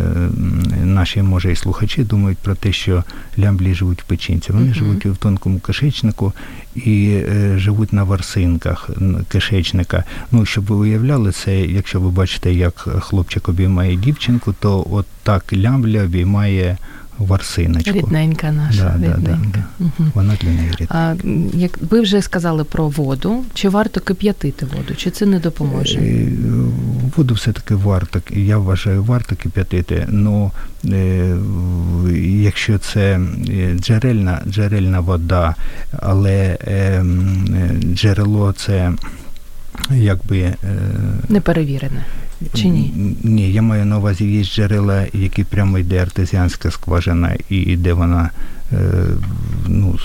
[0.84, 3.04] наші, може, і слухачі думають про те, що
[3.40, 4.52] лямблі живуть в печінці.
[4.52, 6.34] Вони uh живуть в тонкому кишечнику
[6.76, 8.90] і е, живуть на варсинках
[9.30, 10.04] кишечника.
[10.32, 15.54] Ну, щоб ви уявляли це якщо ви бачите, як хлопчик обіймає дівчинку, то от так
[15.54, 16.78] лямбля обіймає
[17.18, 17.92] варсиночку.
[17.92, 18.96] Рідненька наша.
[19.00, 19.50] Да, рідненька.
[19.54, 19.86] Да, да.
[19.86, 20.10] Угу.
[20.14, 20.96] Вона для неї рідненька.
[20.96, 21.16] А,
[21.58, 26.00] як ви вже сказали про воду, чи варто кип'ятити воду, чи це не допоможе?
[26.00, 26.32] Е,
[27.18, 30.08] воду все-таки варто, я вважаю, варто кип'ятити.
[30.10, 30.52] Ну
[32.44, 35.56] якщо це е, джерельна, джерельна вода,
[36.00, 37.06] але е,
[37.94, 38.94] джерело це
[39.92, 40.40] якби.
[40.40, 40.56] Е,
[41.30, 42.06] Неперевірене.
[42.54, 43.14] Чи ні?
[43.24, 48.30] Ні, я маю на увазі є джерела, які прямо йде артезіанська скважина, і йде вона.
[48.74, 48.78] Е,
[49.68, 50.00] ну,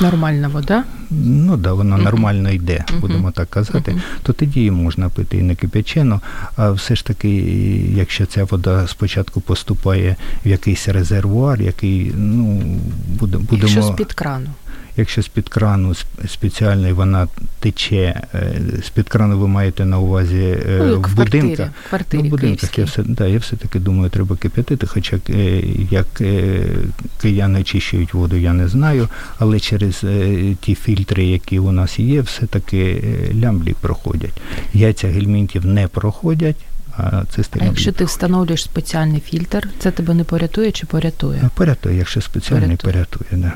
[0.00, 0.84] Нормальна вода?
[1.10, 2.02] Ну да, вона uh-huh.
[2.02, 3.32] нормально йде, будемо uh-huh.
[3.32, 4.00] так казати, uh-huh.
[4.22, 6.20] то тоді її можна пити і не кип'ячено.
[6.56, 7.28] А все ж таки,
[7.96, 12.62] якщо ця вода спочатку поступає в якийсь резервуар, який ну,
[13.20, 13.72] буде, будемо.
[13.72, 14.50] Якщо з-під крану
[15.00, 15.94] якщо з-під крану
[16.28, 17.28] спеціальний вона
[17.60, 21.68] тече, е, з-під крану ви маєте на увазі е, ну, в будинках.
[21.86, 25.62] В квартирі, ну, в будинках я все да, я все-таки думаю, треба кип'ятити, хоча е,
[25.90, 26.06] як
[27.20, 29.08] кияни очищують воду, я не знаю,
[29.38, 30.04] але через
[30.60, 33.02] ті фільтри, які у нас є, все-таки
[33.42, 34.42] лямблі проходять.
[34.74, 36.56] Яйця гельмінтів не проходять.
[36.96, 41.50] А це а якщо ти встановлюєш спеціальний фільтр, це тебе не порятує чи порятує?
[41.54, 43.52] Порятує, якщо спеціальний порятує, порятує да.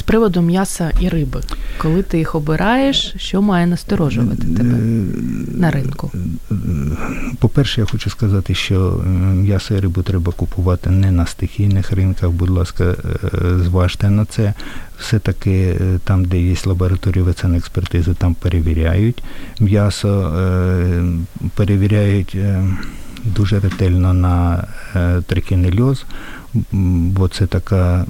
[0.00, 1.40] З приводу м'яса і риби,
[1.78, 4.78] коли ти їх обираєш, що має насторожувати тебе
[5.54, 6.10] на ринку?
[7.38, 9.02] По-перше, я хочу сказати, що
[9.34, 12.30] м'ясо і рибу треба купувати не на стихійних ринках.
[12.30, 12.96] Будь ласка, е,
[13.64, 14.54] зважте на це.
[14.98, 17.24] Все-таки е, там, де є лабораторії
[17.56, 19.22] експертизи, там перевіряють
[19.60, 21.04] м'ясо, е,
[21.54, 22.36] перевіряють
[23.24, 24.64] дуже ретельно на
[25.26, 26.04] трикінельоз
[26.72, 28.06] бо це така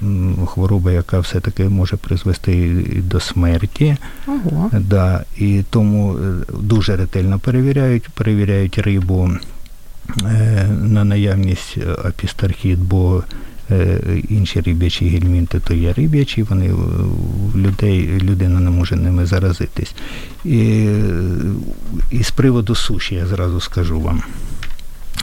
[0.46, 3.96] хвороба, яка все-таки може призвести до смерті.
[4.26, 4.70] Ого.
[4.81, 9.31] Да, І тому е, дуже ретельно перевіряють, перевіряють рибу
[10.24, 13.24] е, на наявність апістархіт, бо
[13.70, 16.74] е, інші риб'ячі гельмінти, то є риб'ячі, вони
[17.57, 19.94] людей, людина не може ними заразитись.
[20.44, 20.88] І,
[22.11, 24.22] і з приводу суші я зразу скажу вам.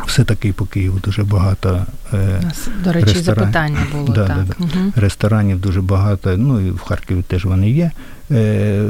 [0.06, 3.40] Все-таки по Києву дуже багато е, Нас, до речі, ресторан...
[3.40, 4.38] запитання було да, так.
[4.38, 4.66] Да, да.
[4.66, 4.92] Угу.
[4.96, 6.38] ресторанів дуже багато.
[6.38, 7.92] Ну і в Харкові теж вони є.
[8.32, 8.84] Е,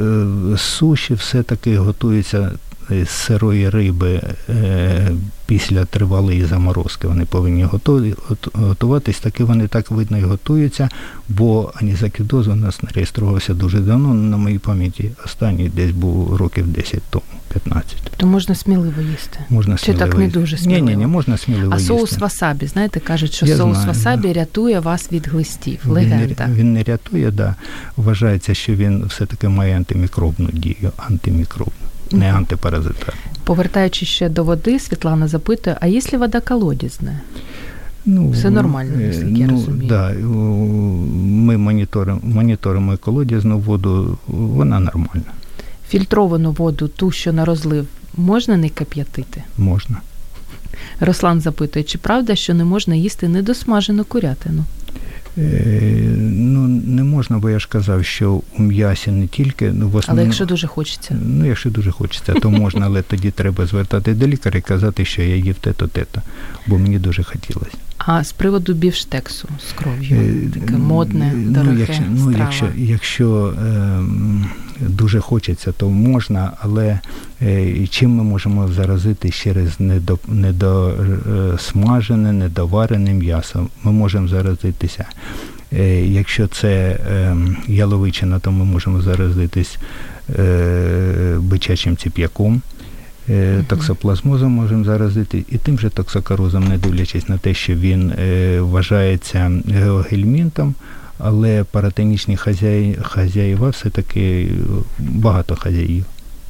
[0.58, 2.52] Суші все-таки готуються
[2.90, 4.22] з сирої риби
[5.46, 7.68] після тривалої заморозки вони повинні
[8.54, 10.90] готуватись, так і вони так видно і готуються,
[11.30, 16.68] бо анізакідоз у нас не реєструвався дуже давно, на моїй пам'яті останній десь був років
[16.68, 17.24] 10 тому.
[17.54, 17.98] 15.
[18.18, 19.40] То можна сміливо їсти.
[19.50, 20.86] Можна сміливо Чи так не дуже сміливо?
[20.86, 21.88] Ні, ні, ні, можна сміливо а їсти.
[21.88, 24.34] соус васабі, знаєте, кажуть, що Я соус знаю, васабі да.
[24.34, 25.80] рятує вас від глистів.
[25.86, 26.48] Легенда.
[26.48, 27.56] не, він не рятує, да.
[27.98, 33.22] Вважається, що він все-таки має антимікробну дію, антимікробну, не антипаразитарну.
[33.44, 37.22] Повертаючись ще до води, Світлана запитує: а якщо вода колодязна?
[38.06, 39.90] Ну, Все нормально, наскільки ну, я розумію.
[39.90, 40.14] Да,
[41.46, 45.32] ми моніторимо, моніторимо колодязну воду, вона нормальна.
[45.90, 47.88] Фільтровану воду, ту, що на розлив,
[48.18, 49.44] можна не кип'ятити?
[49.58, 49.98] Можна.
[51.00, 54.64] Руслан запитує, чи правда, що не можна їсти недосмажену курятину?
[55.38, 55.42] Е,
[56.28, 59.72] ну, не можна, бо я ж казав, що у м'ясі не тільки.
[59.72, 61.18] Ну, в основному, Але якщо дуже хочеться.
[61.26, 65.22] Ну, якщо дуже хочеться, то можна, але тоді треба звертати до лікаря і казати, що
[65.22, 66.22] я їв те-то, те-то,
[66.68, 67.78] бо мені дуже хотілося.
[67.98, 73.54] А з приводу бівштексу з кров'ю, Е, таке модне, ну, якщо, якщо, ну, якщо, якщо
[73.66, 74.04] е,
[74.80, 77.00] дуже хочеться, то можна, але
[77.42, 83.68] е, чим ми можемо заразити через недо, недосмажене, недоварене м'ясо?
[83.84, 85.06] Ми можемо заразитися.
[85.74, 89.78] Е, якщо це е, яловичина, то ми можемо заразитись
[90.40, 92.62] е, бичачим ціп'яком.
[93.68, 98.14] Токсоплазмозом можемо заразити і тим же токсокарозом, не дивлячись на те, що він
[98.60, 100.76] вважається геогельмінтом,
[101.18, 104.52] але паратонічні хазяї, хазяїва все-таки
[105.00, 106.06] багато хазяїв.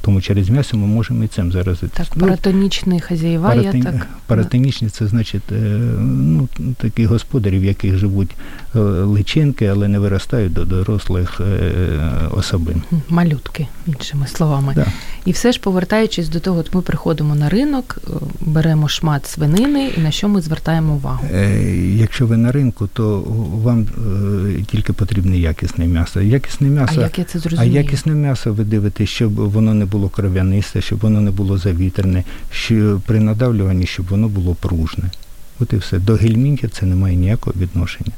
[0.08, 1.88] Тому через м'ясо ми можемо і цим заразити.
[1.96, 4.06] Так, паратонічні хазяїва, Паратон- я так.
[4.26, 5.54] Паратонічні це значить е,
[6.00, 8.30] ну, такі господарі, в яких живуть
[8.76, 11.70] е, личинки, але не виростають до дорослих е,
[12.30, 12.82] особин.
[13.08, 14.72] Малютки, іншими словами.
[14.76, 14.86] Да.
[15.24, 17.98] І все ж повертаючись до того, от ми приходимо на ринок,
[18.40, 21.28] беремо шмат свинини, і на що ми звертаємо увагу?
[21.94, 23.24] Якщо ви на ринку, то
[23.64, 23.86] вам
[24.70, 26.20] тільки потрібне якісне м'ясо.
[26.20, 27.72] Якісне А як я це зрозумію?
[27.72, 32.24] а якісне м'ясо ви дивитесь, щоб воно не було кров'янисте, щоб воно не було завітряне,
[32.50, 35.10] що при надавлюванні, щоб воно було пружне.
[35.60, 35.98] От і все.
[35.98, 38.12] До гельмінтів це не має ніякого відношення.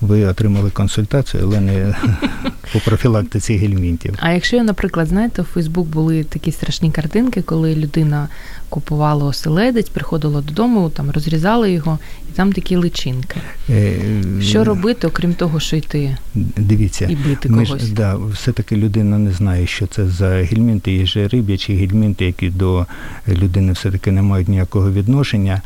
[0.00, 1.94] Ви отримали консультацію, але не
[2.72, 4.14] по профілактиці гельмінтів.
[4.20, 8.28] А якщо, наприклад, знаєте, у Фейсбук були такі страшні картинки, коли людина
[8.74, 11.98] купувала оселедець, приходила додому, там розрізала його,
[12.30, 13.40] і там такі личинки.
[13.70, 14.00] Е,
[14.40, 16.16] Що робити, окрім того, що йти
[16.56, 17.82] Дивіться, і бити Ми когось?
[17.82, 20.92] ж, да, все-таки людина не знає, що це за гельмінти.
[20.92, 22.86] Є же риб'ячі гельмінти, які до
[23.28, 25.62] людини все-таки не мають ніякого відношення.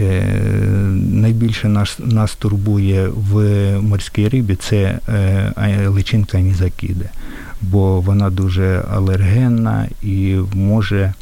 [0.00, 0.24] Е,
[1.12, 3.34] найбільше нас, нас турбує в
[3.80, 7.06] морській рибі це е, личинка анізакіди,
[7.62, 11.14] бо вона дуже алергенна і може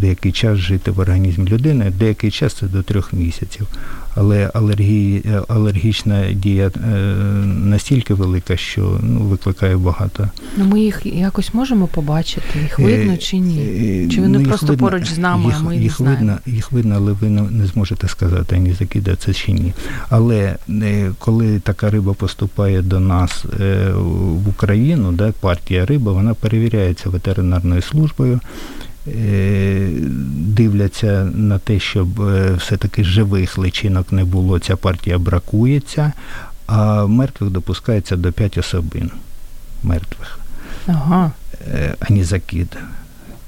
[0.00, 3.66] деякий час жити в організмі людини, деякий час це до трьох місяців.
[4.14, 6.96] Але алергії, е, алергічна дія е,
[7.46, 10.28] настільки велика, що ну, викликає багато.
[10.56, 13.60] Ну ми їх якось можемо побачити, їх видно чи ні?
[13.60, 16.18] Е, Чи вони їх просто поруч з нами, їх, а ми не їх знаємо?
[16.18, 19.72] видно, їх видно, але ви не, не зможете сказати, ані закида це чи ні.
[20.08, 26.34] Але е, коли така риба поступає до нас е, в Україну, да, партія риби, вона
[26.34, 28.40] перевіряється ветеринарною службою.
[29.06, 29.88] Е,
[30.34, 36.12] Дивляться на те, щоб е, все-таки живих личинок не було, ця партія бракується,
[36.66, 39.10] а мертвих допускається до 5 особин
[39.82, 40.38] мертвих
[40.86, 41.32] Ага.
[41.74, 42.76] Ані анізакід.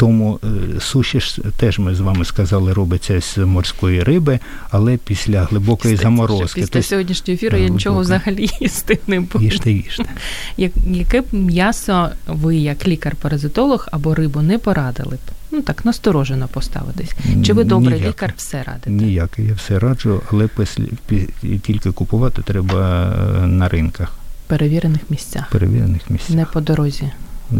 [0.02, 4.38] Тому е, суші ж теж ми з вами сказали, робиться з морської риби,
[4.70, 6.60] але після глибокої Кстати, заморозки.
[6.60, 9.44] Після Тобто, сьогоднішнього ефіру я нічого взагалі їсти не буду.
[9.44, 10.04] їжте, їжте.
[10.56, 15.18] Як, яке б м'ясо ви, як лікар-паразитолог або рибу, не порадили б?
[15.50, 17.10] Ну так, насторожено поставитись.
[17.44, 18.08] Чи ви добрий Ніяк.
[18.08, 18.90] лікар все радите?
[18.90, 24.12] Ніяке, я все раджу, але після, пі- тільки купувати треба е, на ринках,
[24.46, 26.36] Перевірених місцях, перевірених місцях.
[26.36, 27.10] не по дорозі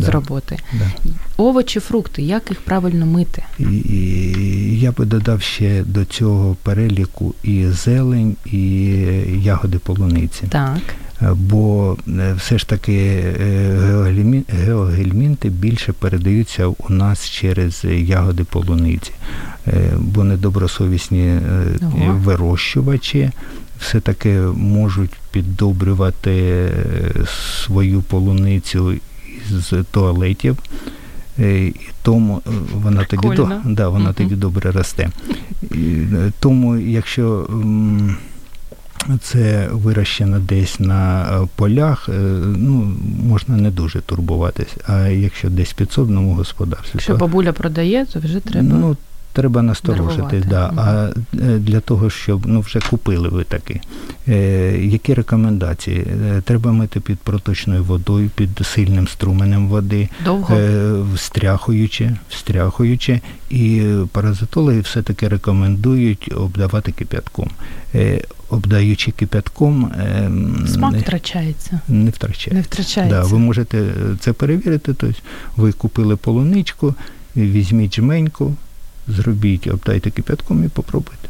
[0.00, 0.58] з роботи.
[0.72, 0.90] да.
[1.36, 3.44] Овочі, фрукти, як їх правильно мити?
[3.58, 8.60] І, і я би додав ще до цього переліку і зелень, і
[9.42, 10.42] ягоди полуниці.
[10.48, 10.80] Так.
[11.22, 12.96] Е, бо е, все ж таки
[13.40, 19.12] е, геогельмінти більше передаються у нас через ягоди полуниці,
[19.98, 21.38] бо недобросовісні
[21.82, 22.14] Ого.
[22.14, 23.30] вирощувачі
[23.80, 26.68] все-таки можуть піддобрювати
[27.26, 28.94] свою полуницю
[29.50, 30.58] із туалетів.
[31.38, 33.28] Е, І тому е, вона тоді,
[33.64, 34.14] да, вона Мгм.
[34.14, 35.08] тоді добре росте.
[35.62, 35.76] І,
[36.14, 37.48] е, тому, якщо
[39.20, 41.26] це вирощено десь на
[41.56, 42.08] полях,
[42.56, 42.94] ну,
[43.28, 44.76] можна не дуже турбуватись.
[44.86, 48.68] А якщо десь в підсобному господарстві, Якщо то, бабуля продає, то вже треба.
[48.80, 48.96] ну,
[49.32, 50.44] треба насторожити.
[50.48, 50.72] Да.
[50.76, 53.80] А е, для того, щоб ну, вже купили ви таки,
[54.28, 55.98] е, які рекомендації?
[55.98, 60.08] Е, Треба мити під проточною водою, під сильним струменем води.
[60.24, 60.54] Довго.
[60.54, 63.20] Е, встряхуючи, встряхуючи,
[63.50, 67.50] і паразитологи все-таки рекомендують обдавати кип'ятком.
[67.94, 70.30] Е, Обдаючи кип'ятком, е,
[70.68, 71.80] Смак не, втрачається.
[71.88, 72.56] не втрачає.
[72.56, 73.20] Не втрачається.
[73.20, 73.84] Да, ви можете
[74.20, 74.94] це перевірити.
[74.94, 75.20] Тобто
[75.56, 76.94] ви купили полуничку,
[77.36, 78.54] візьміть жменьку,
[79.08, 81.28] зробіть, обдайте кип'ятком і попробуйте.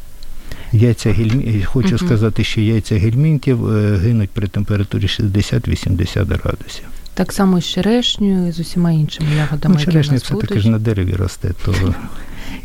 [0.73, 1.63] Яйця гельмі...
[1.65, 1.99] Хочу Мгм.
[1.99, 6.85] сказати, що яйця гельмінтів е, гинуть при температурі 60-80 градусів.
[7.15, 11.13] Так само з черешнею, і з усіма іншими ягодами, Ну, черешня все-таки ж на дереві
[11.13, 11.95] росте, то я не-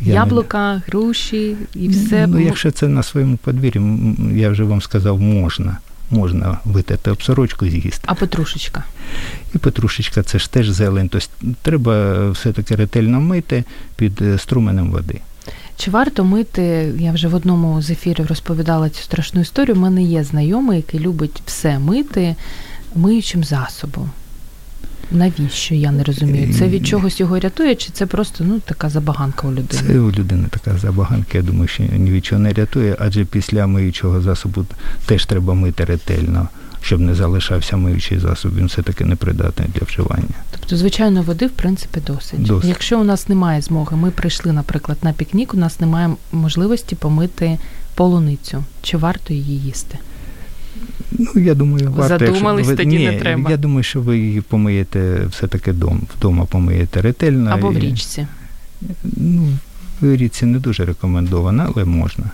[0.12, 2.26] Яблука, груші і все.
[2.26, 5.76] Ну, якщо це на своєму подвір'ї, я вже вам сказав, можна.
[6.10, 8.04] Можна витерти обсорочку і з'їсти.
[8.06, 8.84] А петрушечка.
[9.54, 11.08] І петрушечка це ж теж зелень.
[11.08, 11.28] Тобто
[11.62, 13.64] треба все-таки ретельно мити
[13.96, 15.20] під е, струменем води.
[15.76, 16.92] Чи варто мити?
[16.98, 19.76] Я вже в одному з ефірів розповідала цю страшну історію.
[19.76, 22.36] У мене є знайомий, який любить все мити
[22.94, 24.10] миючим засобом.
[25.10, 25.74] Навіщо?
[25.74, 26.54] Я не розумію.
[26.54, 29.82] Це від чогось його рятує, чи це просто ну, така забаганка у людини?
[29.86, 33.66] Це у людини така забаганка, я думаю, що ні від чого не рятує, адже після
[33.66, 34.66] миючого засобу
[35.06, 36.48] теж треба мити ретельно,
[36.80, 40.34] щоб не залишався миючий засоб, він все-таки непридатний для вживання.
[40.50, 42.42] Тобто, звичайно, води, в принципі, досить.
[42.42, 42.68] Досить.
[42.68, 47.58] Якщо у нас немає змоги, ми прийшли, наприклад, на пікнік, у нас немає можливості помити
[47.94, 48.64] полуницю.
[48.82, 49.98] Чи варто її їсти?
[51.10, 53.50] Ну, я думаю, варто, Задумались, якщо тоді Ні, не треба.
[53.50, 57.50] Я думаю, що ви її помиєте все-таки дом, вдома помиєте ретельно.
[57.50, 58.26] Або в річці.
[59.04, 59.48] Ну,
[60.00, 62.24] в річці не дуже рекомендовано, але можна,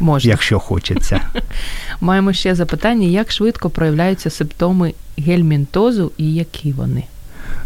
[0.00, 0.30] Можна.
[0.30, 1.20] якщо хочеться.
[2.00, 7.04] Маємо ще запитання, як швидко проявляються симптоми гельмінтозу і які вони?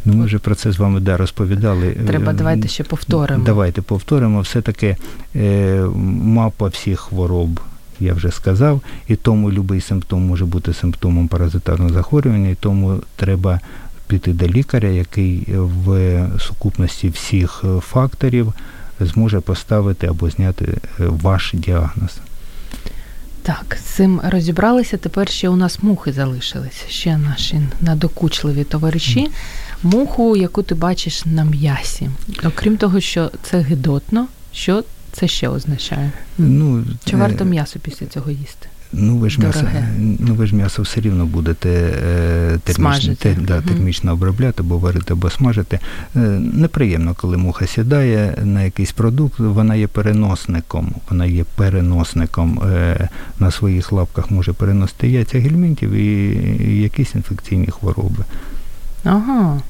[0.04, 1.96] Ну, ми вже про це з вами да, розповідали.
[2.06, 3.44] Треба Е, давайте ще повторимо.
[3.44, 4.40] Давайте повторимо.
[4.40, 4.96] Все-таки
[5.36, 5.80] е,
[6.22, 7.60] мапа всіх хвороб,
[8.00, 13.60] я вже сказав, і тому будь-який симптом може бути симптомом паразитарного захворювання, і тому треба
[14.06, 18.52] піти до лікаря, який в сукупності всіх е, факторів
[19.00, 22.18] зможе поставити або зняти е, ваш діагноз.
[23.42, 24.96] Так, з цим розібралися.
[24.96, 26.84] Тепер ще у нас мухи залишились.
[26.88, 29.28] Ще наші надокучливі товариші.
[29.82, 32.10] Муху, яку ти бачиш на м'ясі.
[32.44, 34.84] Окрім того, що це гидотно, що
[35.20, 36.12] це ще означає?
[36.38, 38.68] Ну, Чи е, варто м'ясо після цього їсти?
[38.92, 39.64] Ну ви ж м'ясо,
[39.98, 45.12] ну ви ж м'ясо все рівно будете е, термічно, те, да, термічно обробляти, або варити,
[45.12, 45.78] або смажити.
[46.16, 46.18] Е,
[46.54, 50.94] неприємно, коли муха сідає на якийсь продукт, вона є переносником.
[51.10, 53.08] Вона є переносником е,
[53.38, 56.30] на своїх лапках може переносити яйця гельмінтів і,
[56.68, 58.24] і якісь інфекційні хвороби
[59.04, 59.60] Ага.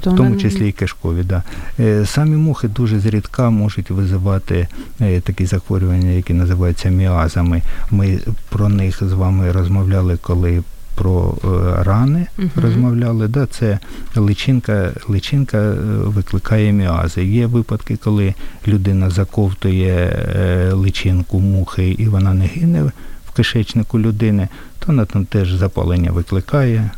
[0.00, 1.22] Тобто в тому числі і кишкові.
[1.22, 1.42] Да.
[1.80, 4.68] Е, Самі мухи дуже зрідка можуть визивати
[5.00, 7.62] е, такі захворювання, які називаються міазами.
[7.90, 10.62] Ми про них з вами розмовляли, коли
[10.94, 11.48] про е,
[11.84, 12.50] рани Мгм.
[12.56, 13.28] розмовляли.
[13.28, 13.78] Да, це
[14.16, 15.74] личинка, личинка
[16.04, 17.24] викликає міази.
[17.24, 18.34] Є випадки, коли
[18.66, 20.24] людина заковтує
[20.72, 22.82] личинку мухи і вона не гине
[23.28, 26.90] в кишечнику людини, то вона там теж запалення викликає.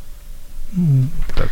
[0.74, 1.48] Ну, так.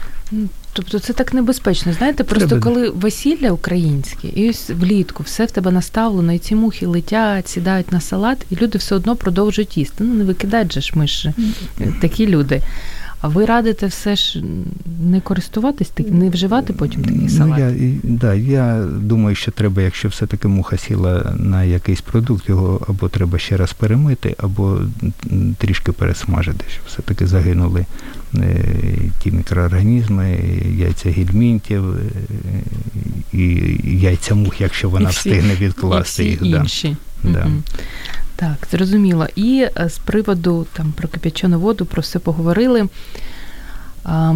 [0.79, 1.93] Тобто це так небезпечно.
[1.93, 6.55] Знаєте, просто Треба- коли весілля українське, і ось влітку все в тебе наставлено, і ці
[6.55, 10.05] мухи летять, сідають на салат, і люди все одно продовжують їсти.
[10.05, 11.33] Ну не викидають же ж ми ж
[11.81, 12.63] е, такі люди.
[13.21, 14.43] А ви радите все ж
[15.03, 17.59] не користуватись, не вживати потім такий салат?
[17.59, 22.81] Ну, я, да, я думаю, що треба, якщо все-таки муха сіла на якийсь продукт, його
[22.89, 24.79] або треба ще раз перемити, або
[25.59, 27.87] трішки пересмажити, щоб все-таки загинули
[29.23, 30.39] ті мікроорганізми,
[30.77, 32.01] яйця гельмінтів е,
[33.33, 33.45] і
[34.01, 36.41] яйця мух, якщо вона І всі- встигне І відкласти всі їх.
[36.41, 36.47] Да.
[36.47, 36.97] інші.
[37.23, 37.47] Да.
[38.37, 39.27] Так, зрозуміло.
[39.37, 42.89] І е, з приводу там про кип'ячену воду, про все поговорили.
[44.05, 44.35] А,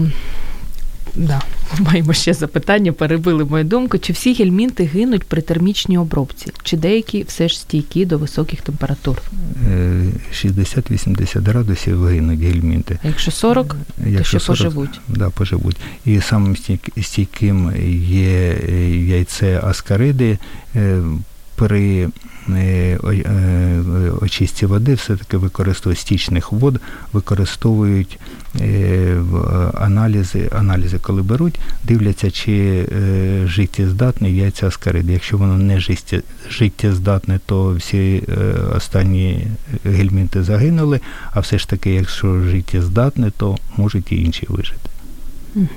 [1.15, 1.41] да,
[1.79, 3.99] маємо ще запитання, перебили мою думку.
[3.99, 6.53] Чи всі гельмінти гинуть при термічній обробці?
[6.63, 9.23] Чи деякі все ж стійкі до високих температур?
[9.71, 12.99] Е, 60-80 градусів гинуть гельмінти.
[13.03, 13.77] А якщо 40,
[14.17, 15.01] то ще 40, поживуть.
[15.09, 15.77] Да, поживуть.
[16.07, 16.57] І самим
[17.03, 17.73] стійким
[18.09, 20.39] є е, яйце аскариди.
[20.77, 21.03] Е,
[21.57, 22.09] при
[22.49, 22.99] е,
[24.21, 26.81] очистці води все-таки використовують стічних вод,
[27.13, 28.19] використовують
[29.75, 32.87] аналізи, аналізи, коли беруть, дивляться, чи
[33.45, 35.11] життєздатний яйця аскарид.
[35.11, 35.81] Якщо воно не
[36.51, 38.23] життєздатне, то всі
[38.77, 39.47] останні
[39.85, 41.01] гельмінти загинули,
[41.33, 44.91] а все ж таки, якщо життєздатне, то можуть і інші вижити.
[45.55, 45.69] Угу.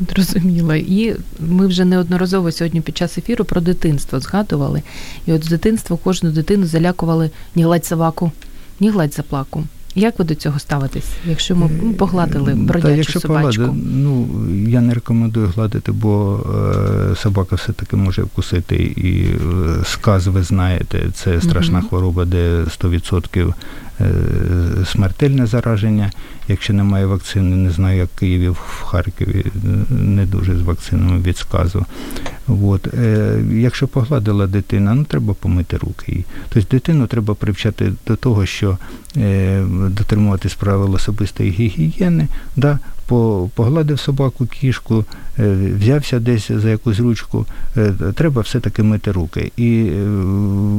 [0.14, 0.74] Зрозуміло.
[0.74, 4.82] І ми вже неодноразово сьогодні під час ефіру про дитинство згадували.
[5.26, 8.32] І от з дитинства кожну дитину залякували ні гладь собаку,
[8.80, 9.64] ні гладь заплаку.
[9.98, 13.62] Як ви до цього ставитесь, якщо ми ну, погладили бродячу Та якщо собачку?
[13.62, 14.28] Поглади, ну
[14.68, 16.40] я не рекомендую гладити, бо
[17.12, 18.76] е, собака все-таки може вкусити.
[18.76, 21.88] І е, сказ, ви знаєте, це страшна угу.
[21.88, 23.52] хвороба, де 100% Е,
[24.92, 26.10] смертельне зараження.
[26.48, 29.46] Якщо немає вакцини, не знаю, як в Києві, в Харкові
[29.90, 31.86] не дуже з вакцинами від сказу.
[32.48, 32.94] От.
[32.94, 36.24] Е, якщо погладила дитина, ну треба помити руки їй.
[36.48, 38.78] Тобто дитину треба привчати до того, що
[39.16, 42.78] е, дотримуватись правил особистої гігієни, да,
[43.54, 45.04] погладив собаку, кішку,
[45.78, 47.46] взявся десь за якусь ручку,
[48.14, 49.52] треба все-таки мити руки.
[49.56, 49.82] І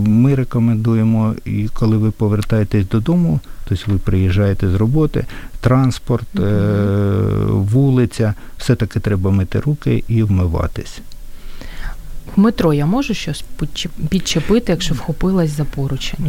[0.08, 5.26] ми рекомендуємо, і коли ви повертаєтесь додому, тобто ви приїжджаєте з роботи,
[5.62, 6.28] транспорт,
[7.50, 11.02] вулиця, все-таки треба мити руки і вмиватись.
[12.36, 13.44] В метро я можу щось
[14.10, 16.20] підчепити, якщо вхопилась за поручень?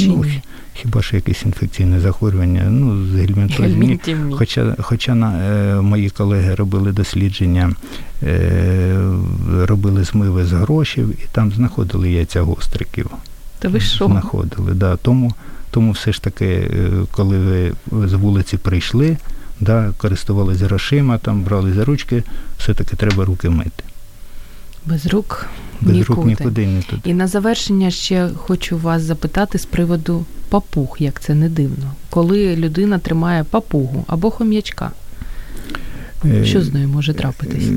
[0.00, 0.42] Чи ну, ні?
[0.74, 2.64] Хіба що якесь інфекційне захворювання?
[2.70, 4.32] Ну, з гельмінтозом.
[4.32, 7.72] Хоча хоча на, е, мої колеги робили дослідження,
[8.22, 9.10] е,
[9.62, 13.10] робили змиви з грошів і там знаходили яйця гостриків.
[13.58, 14.06] Та ви що?
[14.06, 14.96] Знаходили, да.
[14.96, 15.32] Тому
[15.70, 19.16] тому все ж таки, е, коли ви з вулиці прийшли,
[19.60, 22.22] да, користувалися грошима, там брали за ручки,
[22.58, 23.84] все-таки треба руки мити.
[24.86, 25.46] Без рук
[25.80, 26.14] Без нікуди.
[26.14, 27.10] рук нікуди не туди.
[27.10, 31.92] І на завершення ще хочу вас запитати з приводу папуг, як це не дивно.
[32.10, 34.90] Коли людина тримає папугу або хом'ячка,
[36.24, 37.64] е, що з нею може трапитись?
[37.64, 37.72] Е,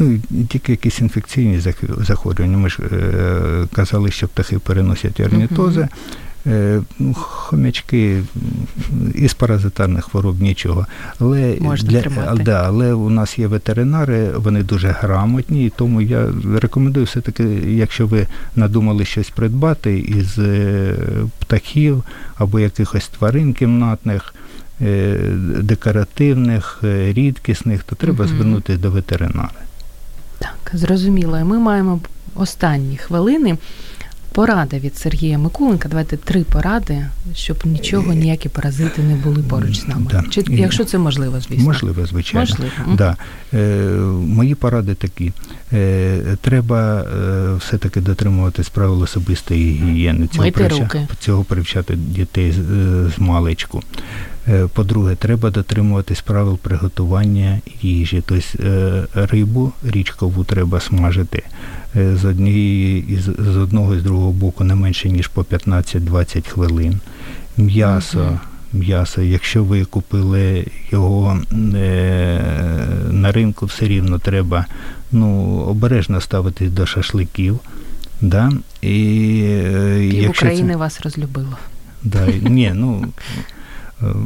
[0.00, 1.60] ну, Тільки якісь інфекційні
[1.98, 2.56] захворювання.
[2.56, 5.80] Ми ж е, казали, що птахи переносять орнітози.
[5.80, 5.88] Uh-huh.
[6.46, 8.22] Е, ну, хомячки
[9.14, 10.86] із паразитарних хвороб нічого.
[11.18, 16.26] Але Можна для да, але у нас є ветеринари, вони дуже грамотні, і тому я
[16.58, 18.26] рекомендую все-таки, якщо ви
[18.56, 20.94] надумали щось придбати із е,
[21.38, 22.04] птахів
[22.36, 24.34] або якихось тварин кімнатних.
[24.82, 25.16] Е,
[25.62, 26.78] декоративних,
[27.12, 28.34] рідкісних, то треба угу.
[28.34, 29.50] звернутися до ветеринара.
[30.38, 31.44] Так, зрозуміло.
[31.44, 32.00] Ми маємо
[32.34, 33.58] останні хвилини.
[34.32, 35.88] Порада від Сергія Микуленка.
[35.88, 40.06] Давайте три поради, щоб нічого, ніякі паразити не були поруч з нами.
[40.10, 40.24] Да.
[40.30, 41.64] Чи якщо це можливо, звісно?
[41.64, 42.46] Можливо, звичайно.
[42.50, 42.96] Можливо.
[42.96, 43.16] Да.
[43.54, 43.86] Е,
[44.26, 45.32] Мої поради такі.
[45.72, 50.26] Е, Треба е, все-таки дотримуватись правил особистої гігієни.
[50.26, 51.08] Цього, привча...
[51.18, 52.56] цього привчати дітей з,
[53.16, 53.82] з маличку.
[54.48, 58.22] Е, по-друге, треба дотримуватись правил приготування їжі.
[58.26, 61.42] Тобто е, рибу річкову треба смажити
[61.96, 67.00] е, з однієї з одного і з другого боку не менше ніж по 15-20 хвилин.
[67.56, 68.40] М'ясо.
[68.72, 71.40] М'ясо, якщо ви купили його
[73.10, 74.66] на ринку, все рівно треба
[75.12, 77.60] ну, обережно ставитись до шашликів.
[78.20, 78.52] Да?
[78.82, 78.88] І,
[80.10, 80.76] Пів України це...
[80.76, 81.58] вас розлюбило.
[82.02, 83.54] Да, ні, ну Е,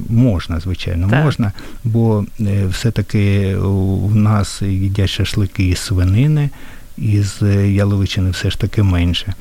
[0.08, 1.24] можна, звичайно, так.
[1.24, 1.52] можна,
[1.84, 6.50] бо е, все-таки у нас їдять шашлики із свинини.
[6.98, 9.34] Із е, яловичини все ж таки менше.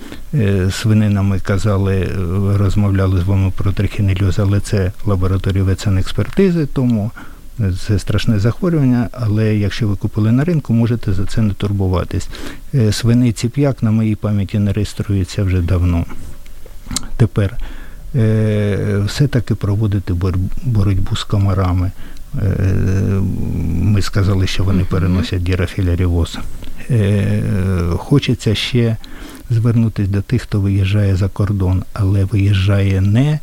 [0.71, 2.09] Свинина ми казали,
[2.57, 7.11] розмовляли з вами про трихінельоз, але це лабораторія ветсанекспертизи, тому
[7.87, 12.27] це страшне захворювання, але якщо ви купили на ринку, можете за це не турбуватись.
[12.91, 16.05] Свиний ціп'як на моїй пам'яті не реєструється вже давно.
[17.17, 17.82] Тепер Е,
[19.05, 20.13] все-таки проводити
[20.63, 21.91] боротьбу з комарами.
[22.41, 23.21] Е,
[23.81, 26.37] ми сказали, що вони переносять дірафілярівоз.
[26.89, 27.43] Е,
[27.97, 28.97] хочеться ще
[29.49, 33.39] звернутися до тих, хто виїжджає за кордон, але виїжджає не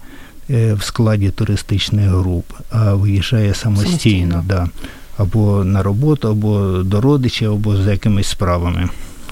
[0.49, 4.45] в складі туристичних груп, а виїжджає самостійно, самостійно.
[4.49, 4.69] Да.
[5.17, 8.89] або на роботу, або до родичів, або за якимись справами.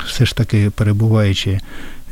[0.07, 1.61] Все ж таки, перебуваючи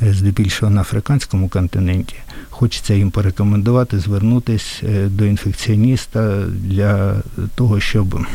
[0.01, 2.15] здебільшого на африканському континенті,
[2.59, 7.15] Хочеться їм порекомендувати звернутися е, до інфекціоніста для
[7.55, 8.27] того, щоб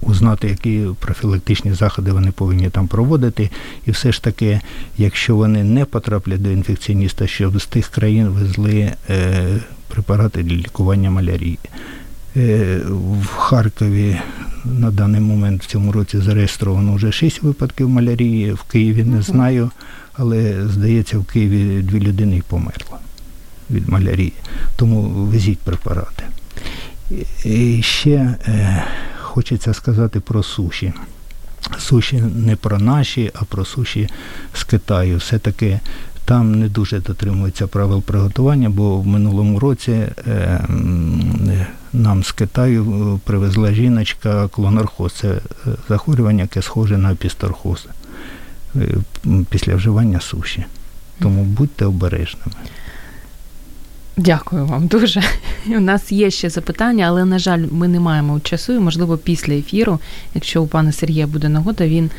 [0.00, 3.50] узнати, які профілактичні заходи вони повинні там проводити.
[3.86, 4.60] І все ж таки,
[4.98, 9.46] якщо вони не потраплять до інфекціоніста, щоб з тих країн везли е,
[9.88, 11.58] препарати для лікування малярії.
[12.36, 12.80] Е,
[13.22, 14.18] в Харкові
[14.64, 18.52] на даний момент в цьому році зареєстровано вже 6 випадків малярії.
[18.52, 19.70] В Києві не знаю,
[20.12, 22.96] але здається, в Києві дві людини й померли
[23.70, 24.32] від малярії.
[24.76, 26.24] Тому везіть препарати.
[27.44, 28.84] І ще е,
[29.20, 30.92] хочеться сказати про суші.
[31.78, 34.08] Суші не про наші, а про суші
[34.54, 35.16] з Китаю.
[35.16, 35.80] Все-таки
[36.24, 40.64] там не дуже дотримуються правил приготування, бо в минулому році е,
[41.92, 45.12] нам з Китаю е, привезла жіночка клонархоз.
[45.12, 45.40] Це е,
[45.88, 47.86] захворювання, яке схоже на пісторхоз
[48.76, 48.80] е,
[49.50, 50.64] після вживання суші.
[51.20, 52.52] Тому будьте обережними.
[54.20, 55.22] Дякую вам дуже.
[55.66, 59.52] У нас є ще запитання, але, на жаль, ми не маємо часу, і, можливо, після
[59.52, 59.98] ефіру,
[60.34, 62.10] якщо у пана Сергія буде нагода, він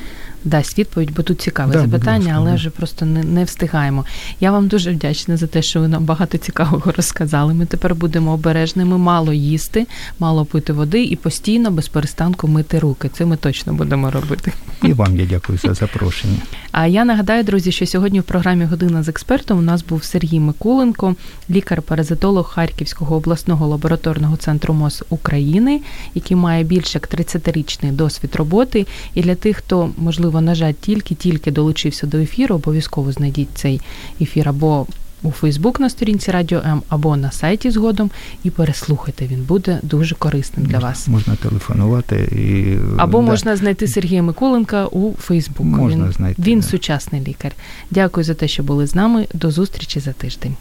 [0.43, 4.05] дасть відповідь, бо тут цікаве да, запитання, але вже просто не, не встигаємо.
[4.39, 7.53] Я вам дуже вдячна за те, що ви нам багато цікавого розказали.
[7.53, 9.87] Ми тепер будемо обережними, мало їсти,
[10.19, 13.09] мало пити води і постійно без перестанку мити руки.
[13.13, 14.51] Це ми точно будемо робити.
[14.83, 16.37] І вам я дякую за запрошення.
[16.71, 20.39] А я нагадаю, друзі, що сьогодні в програмі Година з експертом у нас був Сергій
[20.39, 21.15] Миколенко,
[21.49, 25.81] лікар-паразитолог Харківського обласного лабораторного центру МОЗ України,
[26.15, 28.87] який має більше як 30-річний досвід роботи.
[29.13, 33.81] І для тих, хто можливо можливо, на жаль, тільки-тільки долучився до ефіру, обов'язково знайдіть цей
[34.21, 34.87] ефір або
[35.23, 38.11] у Фейсбук на сторінці Радіо М, або на сайті згодом
[38.43, 39.27] і переслухайте.
[39.27, 41.07] Він буде дуже корисним для вас.
[41.07, 43.25] Можна телефонувати і або да.
[43.25, 45.65] можна знайти Сергія Миколенка у Фейсбук.
[45.65, 46.41] Можна він, знайти.
[46.41, 46.65] Він да.
[46.67, 47.51] сучасний лікар.
[47.91, 49.27] Дякую за те, що були з нами.
[49.33, 50.55] До зустрічі за тиждень.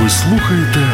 [0.00, 0.86] Ви слухаєте